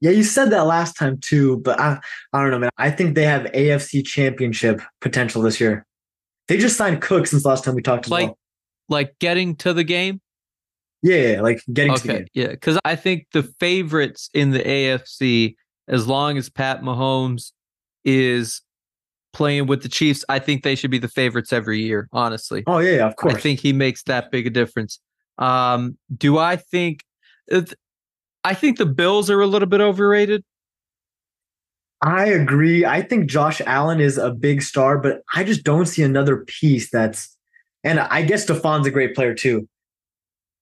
Yeah, 0.00 0.10
you 0.10 0.24
said 0.24 0.50
that 0.50 0.66
last 0.66 0.92
time 0.94 1.18
too, 1.18 1.58
but 1.58 1.80
I 1.80 1.98
I 2.34 2.42
don't 2.42 2.50
know, 2.50 2.58
man. 2.58 2.70
I 2.76 2.90
think 2.90 3.14
they 3.14 3.24
have 3.24 3.44
AFC 3.52 4.06
championship 4.06 4.82
potential 5.00 5.40
this 5.40 5.58
year. 5.58 5.86
They 6.48 6.58
just 6.58 6.76
signed 6.76 7.02
Cook 7.02 7.26
since 7.26 7.44
last 7.44 7.64
time 7.64 7.74
we 7.74 7.82
talked 7.82 8.08
like 8.08 8.28
well. 8.28 8.38
like 8.88 9.18
getting 9.18 9.56
to 9.56 9.72
the 9.72 9.84
game. 9.84 10.20
Yeah, 11.02 11.32
yeah, 11.32 11.40
like 11.40 11.62
getting 11.72 11.94
to 11.94 12.02
the 12.02 12.12
game. 12.12 12.26
yeah, 12.34 12.48
because 12.48 12.78
I 12.84 12.96
think 12.96 13.26
the 13.32 13.42
favorites 13.60 14.30
in 14.32 14.50
the 14.50 14.60
AFC, 14.60 15.54
as 15.88 16.06
long 16.06 16.36
as 16.38 16.48
Pat 16.48 16.82
Mahomes 16.82 17.52
is 18.04 18.62
playing 19.32 19.66
with 19.66 19.82
the 19.82 19.88
Chiefs, 19.88 20.24
I 20.28 20.38
think 20.38 20.62
they 20.62 20.74
should 20.74 20.90
be 20.90 20.98
the 20.98 21.08
favorites 21.08 21.52
every 21.52 21.80
year. 21.80 22.08
Honestly, 22.12 22.64
Oh 22.66 22.78
yeah, 22.78 22.96
yeah, 22.96 23.06
of 23.06 23.16
course. 23.16 23.34
I 23.34 23.40
think 23.40 23.60
he 23.60 23.72
makes 23.72 24.02
that 24.04 24.30
big 24.30 24.46
a 24.46 24.50
difference. 24.50 25.00
Um, 25.38 25.98
do 26.16 26.38
I 26.38 26.56
think? 26.56 27.04
I 28.42 28.54
think 28.54 28.78
the 28.78 28.86
Bills 28.86 29.28
are 29.30 29.40
a 29.40 29.46
little 29.46 29.68
bit 29.68 29.80
overrated. 29.80 30.44
I 32.02 32.26
agree. 32.26 32.84
I 32.84 33.02
think 33.02 33.26
Josh 33.30 33.60
Allen 33.64 34.00
is 34.00 34.18
a 34.18 34.30
big 34.30 34.62
star, 34.62 34.98
but 34.98 35.22
I 35.34 35.44
just 35.44 35.64
don't 35.64 35.86
see 35.86 36.02
another 36.02 36.38
piece 36.38 36.90
that's 36.90 37.36
and 37.84 38.00
I 38.00 38.22
guess 38.22 38.46
Stefon's 38.46 38.86
a 38.86 38.90
great 38.90 39.14
player 39.14 39.34
too. 39.34 39.68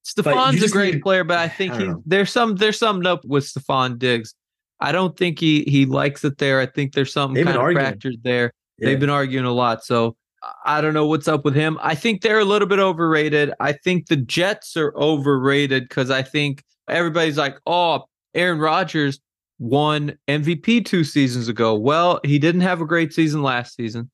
Stefon's 0.04 0.62
a 0.62 0.68
great 0.68 0.94
need- 0.94 1.02
player, 1.02 1.24
but 1.24 1.38
I 1.38 1.44
I 1.44 1.48
think 1.48 1.74
don't 1.74 1.88
he 1.88 2.02
there's 2.06 2.30
some 2.30 2.56
there's 2.56 2.78
something 2.78 3.06
up 3.06 3.24
with 3.24 3.44
Stefon 3.44 3.98
Diggs. 3.98 4.34
I 4.80 4.92
don't 4.92 5.16
think 5.16 5.40
he 5.40 5.64
he 5.64 5.86
likes 5.86 6.24
it 6.24 6.38
there. 6.38 6.60
I 6.60 6.66
think 6.66 6.92
there's 6.92 7.12
something 7.12 7.44
kind 7.44 7.56
of 7.56 7.72
fractured 7.72 8.22
there. 8.22 8.52
Yeah. 8.78 8.88
They've 8.88 9.00
been 9.00 9.10
arguing 9.10 9.46
a 9.46 9.52
lot. 9.52 9.84
So 9.84 10.16
I 10.64 10.80
don't 10.80 10.94
know 10.94 11.06
what's 11.06 11.28
up 11.28 11.44
with 11.44 11.54
him. 11.54 11.78
I 11.82 11.94
think 11.94 12.20
they're 12.20 12.38
a 12.38 12.44
little 12.44 12.68
bit 12.68 12.78
overrated. 12.78 13.52
I 13.60 13.72
think 13.72 14.08
the 14.08 14.16
Jets 14.16 14.76
are 14.76 14.94
overrated 14.96 15.88
because 15.88 16.10
I 16.10 16.22
think 16.22 16.62
everybody's 16.88 17.38
like, 17.38 17.56
oh, 17.66 18.04
Aaron 18.34 18.58
Rodgers 18.58 19.20
won 19.58 20.16
MVP 20.28 20.84
two 20.84 21.04
seasons 21.04 21.48
ago. 21.48 21.74
Well, 21.74 22.20
he 22.24 22.38
didn't 22.38 22.62
have 22.62 22.80
a 22.80 22.86
great 22.86 23.12
season 23.12 23.42
last 23.42 23.74
season. 23.74 24.10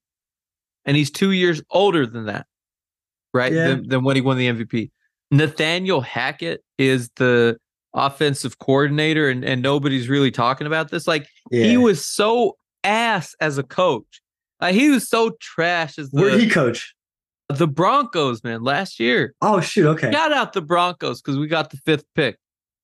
And 0.84 0.96
he's 0.96 1.10
two 1.10 1.32
years 1.32 1.62
older 1.70 2.06
than 2.06 2.26
that, 2.26 2.46
right? 3.34 3.52
Yeah. 3.52 3.68
Than, 3.68 3.88
than 3.88 4.04
when 4.04 4.16
he 4.16 4.22
won 4.22 4.38
the 4.38 4.48
MVP. 4.48 4.90
Nathaniel 5.30 6.00
Hackett 6.00 6.64
is 6.78 7.10
the 7.16 7.58
offensive 7.94 8.58
coordinator, 8.58 9.28
and, 9.28 9.44
and 9.44 9.62
nobody's 9.62 10.08
really 10.08 10.30
talking 10.30 10.66
about 10.66 10.90
this. 10.90 11.06
Like, 11.06 11.28
yeah. 11.50 11.64
he 11.64 11.76
was 11.76 12.04
so 12.04 12.56
ass 12.82 13.34
as 13.40 13.58
a 13.58 13.62
coach. 13.62 14.22
Uh, 14.58 14.72
he 14.72 14.90
was 14.90 15.08
so 15.08 15.32
trash 15.40 15.98
as 15.98 16.08
Where 16.10 16.26
the, 16.26 16.38
did 16.38 16.40
he 16.40 16.50
coach? 16.50 16.94
the 17.48 17.66
Broncos, 17.66 18.44
man, 18.44 18.62
last 18.62 19.00
year. 19.00 19.34
Oh 19.42 19.60
shoot, 19.60 19.86
okay. 19.88 20.10
Shout 20.12 20.32
out 20.32 20.52
the 20.52 20.62
Broncos 20.62 21.20
because 21.20 21.38
we 21.38 21.46
got 21.46 21.70
the 21.70 21.78
fifth 21.78 22.04
pick. 22.14 22.38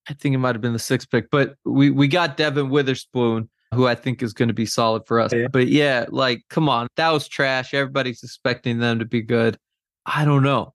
I 0.08 0.14
think 0.14 0.34
it 0.34 0.38
might 0.38 0.54
have 0.54 0.62
been 0.62 0.72
the 0.72 0.78
sixth 0.78 1.10
pick, 1.10 1.30
but 1.30 1.54
we, 1.64 1.90
we 1.90 2.08
got 2.08 2.36
Devon 2.36 2.70
Witherspoon, 2.70 3.48
who 3.74 3.86
I 3.86 3.94
think 3.94 4.22
is 4.22 4.32
going 4.32 4.48
to 4.48 4.54
be 4.54 4.66
solid 4.66 5.06
for 5.06 5.20
us. 5.20 5.32
Yeah. 5.32 5.48
But 5.48 5.68
yeah, 5.68 6.06
like, 6.08 6.42
come 6.50 6.68
on. 6.68 6.86
That 6.96 7.10
was 7.10 7.28
trash. 7.28 7.74
Everybody's 7.74 8.22
expecting 8.22 8.78
them 8.78 8.98
to 8.98 9.04
be 9.04 9.22
good. 9.22 9.58
I 10.04 10.24
don't 10.24 10.42
know. 10.42 10.74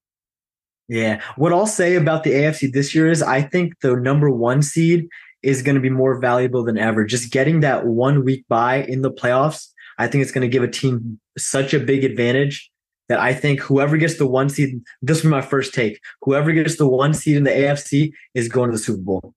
Yeah. 0.88 1.22
What 1.38 1.54
I'll 1.54 1.68
say 1.68 1.96
about 1.96 2.24
the 2.24 2.32
AFC 2.32 2.74
this 2.74 2.94
year 2.94 3.10
is 3.10 3.24
I 3.24 3.42
think 3.42 3.80
the 3.80 3.96
number 3.96 4.30
one 4.30 4.62
seed 4.62 5.08
is 5.42 5.62
going 5.62 5.76
to 5.76 5.82
be 5.82 5.90
more 5.90 6.20
valuable 6.20 6.64
than 6.64 6.78
ever. 6.78 7.06
Just 7.06 7.32
getting 7.32 7.62
that 7.62 7.86
one 7.86 8.26
week 8.26 8.46
bye 8.50 8.84
in 8.84 9.02
the 9.02 9.12
playoffs, 9.12 9.70
I 9.98 10.08
think 10.08 10.22
it's 10.22 10.32
going 10.32 10.42
to 10.42 10.48
give 10.48 10.64
a 10.64 10.68
team 10.68 11.20
such 11.38 11.74
a 11.74 11.80
big 11.80 12.04
advantage 12.04 12.71
that 13.12 13.20
I 13.20 13.34
think 13.34 13.60
whoever 13.60 13.98
gets 13.98 14.18
the 14.18 14.26
one 14.26 14.48
seed, 14.48 14.82
this 15.02 15.22
will 15.22 15.32
be 15.32 15.36
my 15.36 15.42
first 15.42 15.74
take. 15.74 16.00
Whoever 16.22 16.54
gets 16.54 16.78
the 16.78 16.88
one 16.88 17.14
seed 17.14 17.36
in 17.36 17.44
the 17.44 17.50
AFC 17.50 18.14
is 18.34 18.48
going 18.48 18.72
to 18.72 18.78
the 18.78 18.82
Super 18.82 19.02
Bowl. 19.02 19.34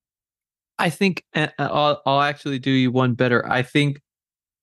I 0.79 0.91
think 0.91 1.25
uh, 1.35 1.49
I'll, 1.59 2.01
I'll 2.07 2.21
actually 2.21 2.61
do 2.61 2.71
you 2.71 2.93
one 2.93 3.15
better. 3.15 3.45
I 3.51 3.63
think 3.63 4.01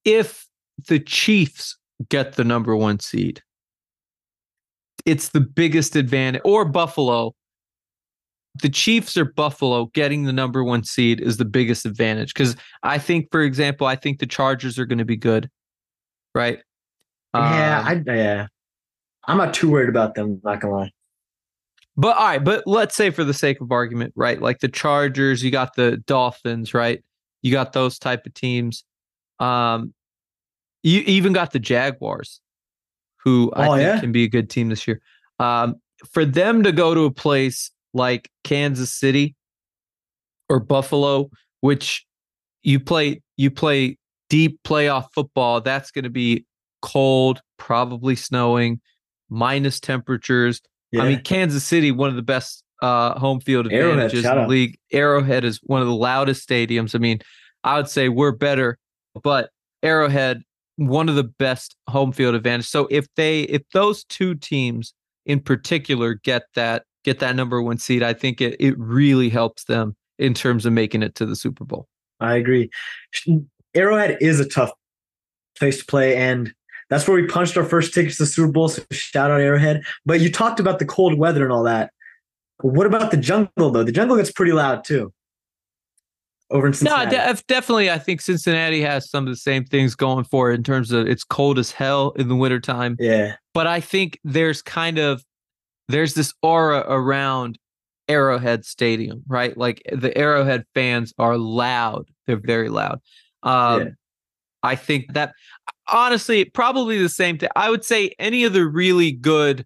if 0.05 0.47
the 0.87 0.97
Chiefs 0.97 1.77
get 2.07 2.33
the 2.33 2.45
number 2.45 2.73
one 2.73 3.01
seed, 3.01 3.41
it's 5.05 5.29
the 5.29 5.41
biggest 5.41 5.97
advantage, 5.97 6.41
or 6.45 6.63
Buffalo. 6.63 7.33
The 8.61 8.69
Chiefs 8.69 9.17
or 9.17 9.25
Buffalo 9.25 9.87
getting 9.93 10.23
the 10.23 10.33
number 10.33 10.63
one 10.63 10.85
seed 10.85 11.19
is 11.19 11.35
the 11.35 11.45
biggest 11.45 11.85
advantage 11.85 12.33
because 12.33 12.55
I 12.83 12.97
think, 12.97 13.27
for 13.29 13.41
example, 13.41 13.87
I 13.87 13.97
think 13.97 14.19
the 14.19 14.25
Chargers 14.25 14.79
are 14.79 14.85
going 14.85 14.99
to 14.99 15.05
be 15.05 15.17
good, 15.17 15.49
right? 16.33 16.59
yeah, 17.33 17.79
Um, 17.79 18.03
I 18.07 18.13
yeah. 18.13 18.47
I'm 19.27 19.37
not 19.37 19.53
too 19.53 19.69
worried 19.69 19.89
about 19.89 20.15
them, 20.15 20.41
not 20.43 20.61
gonna 20.61 20.73
lie. 20.73 20.91
But 21.97 22.17
all 22.17 22.25
right, 22.25 22.43
but 22.43 22.65
let's 22.65 22.95
say 22.95 23.09
for 23.09 23.23
the 23.23 23.33
sake 23.33 23.59
of 23.61 23.71
argument, 23.71 24.13
right? 24.15 24.41
Like 24.41 24.59
the 24.59 24.67
Chargers, 24.69 25.43
you 25.43 25.51
got 25.51 25.75
the 25.75 25.97
Dolphins, 25.97 26.73
right? 26.73 27.03
You 27.41 27.51
got 27.51 27.73
those 27.73 27.99
type 27.99 28.25
of 28.25 28.33
teams. 28.33 28.83
Um, 29.39 29.93
you 30.83 31.01
even 31.01 31.33
got 31.33 31.51
the 31.51 31.59
Jaguars, 31.59 32.41
who 33.23 33.51
I 33.55 33.67
Oh, 33.67 33.71
think 33.75 33.81
yeah? 33.83 33.99
can 33.99 34.11
be 34.11 34.23
a 34.23 34.29
good 34.29 34.49
team 34.49 34.69
this 34.69 34.87
year. 34.87 35.01
Um, 35.39 35.75
for 36.11 36.25
them 36.25 36.63
to 36.63 36.71
go 36.71 36.95
to 36.95 37.01
a 37.05 37.11
place 37.11 37.71
like 37.93 38.29
Kansas 38.43 38.91
City 38.93 39.35
or 40.49 40.59
Buffalo, 40.59 41.29
which 41.59 42.05
you 42.63 42.79
play 42.79 43.21
you 43.37 43.51
play 43.51 43.97
deep 44.29 44.59
playoff 44.63 45.07
football, 45.13 45.61
that's 45.61 45.91
going 45.91 46.03
to 46.03 46.09
be 46.09 46.45
cold, 46.81 47.41
probably 47.57 48.15
snowing, 48.15 48.79
minus 49.31 49.79
temperatures. 49.79 50.61
Yeah. 50.91 51.01
I 51.01 51.07
mean, 51.07 51.21
Kansas 51.21 51.63
City, 51.63 51.91
one 51.91 52.09
of 52.09 52.15
the 52.15 52.21
best 52.21 52.63
uh, 52.81 53.17
home 53.17 53.39
field 53.39 53.71
Arrowhead, 53.71 54.05
advantages 54.05 54.25
in 54.25 54.35
the 54.35 54.47
league. 54.47 54.77
Arrowhead 54.91 55.43
is 55.43 55.59
one 55.63 55.81
of 55.81 55.87
the 55.87 55.95
loudest 55.95 56.47
stadiums. 56.47 56.93
I 56.93 56.99
mean, 56.99 57.19
I 57.63 57.77
would 57.77 57.87
say 57.87 58.09
we're 58.09 58.31
better, 58.31 58.77
but 59.23 59.49
Arrowhead, 59.81 60.43
one 60.75 61.09
of 61.09 61.15
the 61.15 61.23
best 61.23 61.75
home 61.87 62.11
field 62.11 62.35
advantage. 62.35 62.67
So 62.67 62.87
if 62.91 63.07
they, 63.15 63.43
if 63.43 63.61
those 63.73 64.03
two 64.03 64.35
teams 64.35 64.93
in 65.25 65.39
particular 65.39 66.15
get 66.15 66.43
that 66.55 66.83
get 67.03 67.19
that 67.19 67.35
number 67.35 67.61
one 67.61 67.77
seed, 67.77 68.03
I 68.03 68.13
think 68.13 68.41
it 68.41 68.55
it 68.59 68.77
really 68.77 69.29
helps 69.29 69.63
them 69.65 69.95
in 70.19 70.33
terms 70.33 70.65
of 70.65 70.73
making 70.73 71.03
it 71.03 71.15
to 71.15 71.25
the 71.25 71.35
Super 71.35 71.63
Bowl. 71.65 71.87
I 72.19 72.35
agree. 72.35 72.69
Arrowhead 73.73 74.17
is 74.21 74.39
a 74.39 74.47
tough 74.47 74.71
place 75.57 75.79
to 75.79 75.85
play, 75.85 76.15
and 76.15 76.53
that's 76.91 77.07
where 77.07 77.19
we 77.19 77.25
punched 77.25 77.57
our 77.57 77.63
first 77.63 77.91
tickets 77.95 78.17
to 78.17 78.23
the 78.23 78.27
Super 78.27 78.51
Bowl. 78.51 78.69
So 78.69 78.83
shout 78.91 79.31
out 79.31 79.41
Arrowhead. 79.41 79.81
But 80.05 80.21
you 80.21 80.31
talked 80.31 80.59
about 80.59 80.77
the 80.77 80.85
cold 80.85 81.17
weather 81.17 81.43
and 81.43 81.51
all 81.51 81.63
that. 81.63 81.91
What 82.61 82.85
about 82.85 83.09
the 83.09 83.17
jungle 83.17 83.71
though? 83.71 83.83
The 83.83 83.91
jungle 83.91 84.17
gets 84.17 84.31
pretty 84.31 84.51
loud 84.51 84.83
too. 84.83 85.11
Over 86.51 86.67
in 86.67 86.71
No, 86.71 86.75
Cincinnati. 86.75 87.41
definitely. 87.47 87.89
I 87.89 87.97
think 87.97 88.19
Cincinnati 88.21 88.81
has 88.81 89.09
some 89.09 89.25
of 89.25 89.31
the 89.31 89.37
same 89.37 89.63
things 89.63 89.95
going 89.95 90.25
for 90.25 90.51
it 90.51 90.55
in 90.55 90.63
terms 90.63 90.91
of 90.91 91.07
it's 91.07 91.23
cold 91.23 91.57
as 91.57 91.71
hell 91.71 92.11
in 92.17 92.27
the 92.27 92.35
wintertime. 92.35 92.97
yeah, 92.99 93.35
but 93.53 93.67
I 93.67 93.79
think 93.79 94.19
there's 94.25 94.61
kind 94.61 94.97
of 94.99 95.23
there's 95.87 96.13
this 96.13 96.33
aura 96.43 96.83
around 96.87 97.57
Arrowhead 98.09 98.65
Stadium, 98.65 99.23
right? 99.27 99.57
Like 99.57 99.81
the 99.91 100.15
Arrowhead 100.17 100.65
fans 100.75 101.13
are 101.17 101.37
loud. 101.37 102.09
They're 102.27 102.35
very 102.35 102.67
loud. 102.69 102.99
Um 103.43 103.79
Yeah. 103.81 103.87
I 104.63 104.75
think 104.75 105.13
that 105.13 105.33
honestly, 105.87 106.45
probably 106.45 107.01
the 107.01 107.09
same 107.09 107.37
thing. 107.37 107.49
I 107.55 107.69
would 107.69 107.83
say 107.83 108.13
any 108.19 108.43
of 108.43 108.53
the 108.53 108.65
really 108.65 109.11
good 109.11 109.65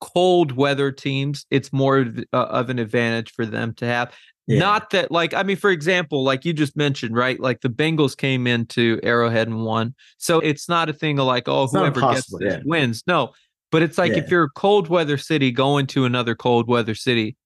cold 0.00 0.52
weather 0.52 0.90
teams, 0.90 1.46
it's 1.50 1.72
more 1.72 1.98
of, 1.98 2.18
uh, 2.32 2.36
of 2.36 2.70
an 2.70 2.78
advantage 2.78 3.32
for 3.32 3.46
them 3.46 3.74
to 3.74 3.86
have. 3.86 4.12
yeah. 4.46 4.58
Not 4.58 4.90
that, 4.90 5.10
like, 5.12 5.34
I 5.34 5.42
mean, 5.42 5.56
for 5.56 5.70
example, 5.70 6.24
like 6.24 6.44
you 6.44 6.52
just 6.52 6.76
mentioned, 6.76 7.14
right? 7.14 7.38
Like 7.38 7.60
the 7.60 7.68
Bengals 7.68 8.16
came 8.16 8.46
into 8.46 8.98
Arrowhead 9.02 9.46
and 9.48 9.64
won. 9.64 9.94
So 10.18 10.40
it's 10.40 10.68
not 10.68 10.88
a 10.88 10.92
thing 10.92 11.18
of 11.18 11.26
like, 11.26 11.48
oh, 11.48 11.64
It's 11.64 11.72
whoever 11.72 12.00
gets 12.00 12.26
this 12.26 12.40
yeah. 12.40 12.60
wins. 12.64 13.02
No, 13.06 13.32
but 13.70 13.82
it's 13.82 13.96
like 13.96 14.12
if 14.12 14.30
you're 14.30 14.44
a 14.44 14.50
cold 14.50 14.88
weather 14.88 15.16
city 15.16 15.50
going 15.50 15.86
to 15.88 16.04
another 16.04 16.34
cold 16.34 16.68
weather 16.68 16.94
city, 16.94 17.36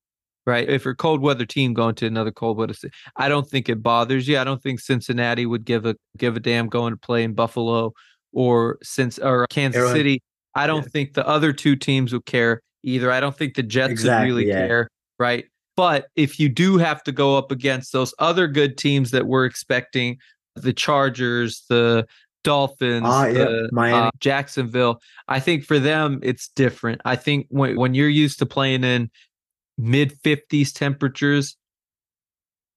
right? 0.47 0.69
If 0.69 0.85
you're 0.85 0.93
a 0.93 0.97
cold 0.97 1.21
weather 1.21 1.45
team 1.45 1.75
going 1.75 1.95
to 1.97 2.07
another 2.07 2.31
cold 2.33 2.57
weather 2.57 2.73
city, 2.75 2.95
I 3.17 3.29
don't 3.29 3.49
think 3.49 3.69
it 3.69 3.83
bothers 3.83 4.27
you. 4.29 4.39
I 4.39 4.45
don't 4.45 4.63
think 4.63 4.81
Cincinnati 4.81 5.45
would 5.47 5.65
give 5.65 5.85
a 5.87 5.97
give 6.17 6.37
a 6.37 6.41
damn 6.41 6.69
going 6.69 6.93
to 6.93 6.97
play 6.99 7.25
in 7.25 7.35
Buffalo 7.35 7.93
or 8.33 8.79
since 8.83 9.19
or 9.19 9.47
Kansas. 9.51 9.91
City. 9.93 10.23
I 10.55 10.67
don't 10.67 10.83
Yeah. 10.85 10.89
think 10.91 11.15
the 11.15 11.27
other 11.27 11.53
two 11.53 11.77
teams 11.77 12.13
would 12.13 12.25
care 12.27 12.63
either. 12.83 13.11
I 13.11 13.21
don't 13.21 13.37
think 13.37 13.55
the 13.55 13.63
Jets 13.63 13.91
Exactly, 13.93 14.33
would 14.33 14.37
really 14.39 14.49
yeah. 14.49 14.67
care, 14.67 14.89
right? 15.19 15.45
But 15.77 16.07
if 16.17 16.41
you 16.41 16.49
do 16.49 16.79
have 16.79 17.03
to 17.05 17.13
go 17.13 17.37
up 17.37 17.51
against 17.53 17.93
those 17.93 18.15
other 18.19 18.47
good 18.49 18.79
teams 18.79 19.11
that 19.11 19.27
we're 19.27 19.45
expecting, 19.45 20.17
the 20.55 20.73
Chargers, 20.73 21.65
the 21.69 22.07
Dolphins, 22.45 23.05
Ah, 23.07 23.27
yeah, 23.27 23.33
the, 23.45 23.69
Miami. 23.73 24.07
uh, 24.07 24.11
Jacksonville, 24.21 25.03
I 25.29 25.41
think 25.41 25.65
for 25.65 25.79
them 25.79 26.21
it's 26.23 26.49
different. 26.49 27.03
I 27.05 27.17
think 27.17 27.47
when 27.51 27.77
when 27.77 27.93
you're 27.95 28.09
used 28.09 28.39
to 28.39 28.47
playing 28.47 28.85
in 28.85 29.11
mid 29.79 30.21
50s 30.23 30.73
temperatures, 30.73 31.57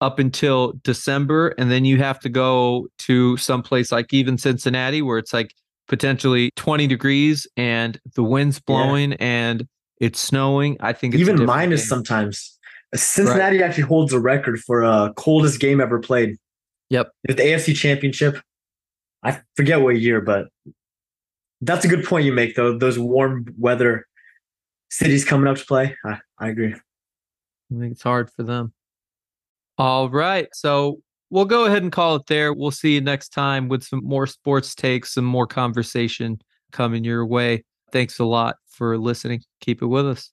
up 0.01 0.19
until 0.19 0.73
December. 0.83 1.49
And 1.57 1.69
then 1.69 1.85
you 1.85 1.97
have 1.97 2.19
to 2.21 2.29
go 2.29 2.87
to 2.99 3.37
someplace 3.37 3.91
like 3.91 4.13
even 4.13 4.37
Cincinnati, 4.37 5.01
where 5.01 5.17
it's 5.17 5.33
like 5.33 5.53
potentially 5.87 6.51
20 6.55 6.87
degrees 6.87 7.47
and 7.57 7.99
the 8.15 8.23
wind's 8.23 8.59
blowing 8.59 9.11
yeah. 9.11 9.17
and 9.19 9.67
it's 9.99 10.19
snowing. 10.19 10.77
I 10.79 10.93
think 10.93 11.15
even 11.15 11.45
minus 11.45 11.81
game. 11.81 11.87
sometimes. 11.87 12.57
Cincinnati 12.95 13.59
right. 13.59 13.65
actually 13.65 13.83
holds 13.83 14.13
a 14.13 14.19
record 14.19 14.59
for 14.61 14.83
uh 14.83 15.13
coldest 15.13 15.59
game 15.59 15.81
ever 15.81 15.99
played. 15.99 16.37
Yep. 16.89 17.11
With 17.27 17.37
the 17.37 17.43
AFC 17.43 17.75
championship. 17.75 18.39
I 19.21 19.41
forget 19.55 19.81
what 19.81 19.99
year, 19.99 20.21
but 20.21 20.47
that's 21.61 21.83
a 21.83 21.89
good 21.89 22.05
point 22.05 22.25
you 22.25 22.31
make 22.31 22.55
though. 22.55 22.77
Those 22.77 22.97
warm 22.97 23.53
weather 23.57 24.07
cities 24.89 25.25
coming 25.25 25.47
up 25.47 25.57
to 25.57 25.65
play. 25.65 25.97
I, 26.05 26.19
I 26.39 26.47
agree. 26.47 26.73
I 27.75 27.79
think 27.79 27.91
it's 27.93 28.03
hard 28.03 28.31
for 28.31 28.43
them. 28.43 28.73
All 29.77 30.09
right. 30.09 30.47
So 30.53 31.01
we'll 31.29 31.45
go 31.45 31.65
ahead 31.65 31.83
and 31.83 31.91
call 31.91 32.15
it 32.15 32.25
there. 32.27 32.53
We'll 32.53 32.71
see 32.71 32.95
you 32.95 33.01
next 33.01 33.29
time 33.29 33.67
with 33.69 33.83
some 33.83 34.01
more 34.03 34.27
sports 34.27 34.75
takes, 34.75 35.13
some 35.13 35.25
more 35.25 35.47
conversation 35.47 36.39
coming 36.71 37.03
your 37.03 37.25
way. 37.25 37.63
Thanks 37.91 38.19
a 38.19 38.25
lot 38.25 38.57
for 38.67 38.97
listening. 38.97 39.43
Keep 39.61 39.81
it 39.81 39.87
with 39.87 40.07
us. 40.07 40.31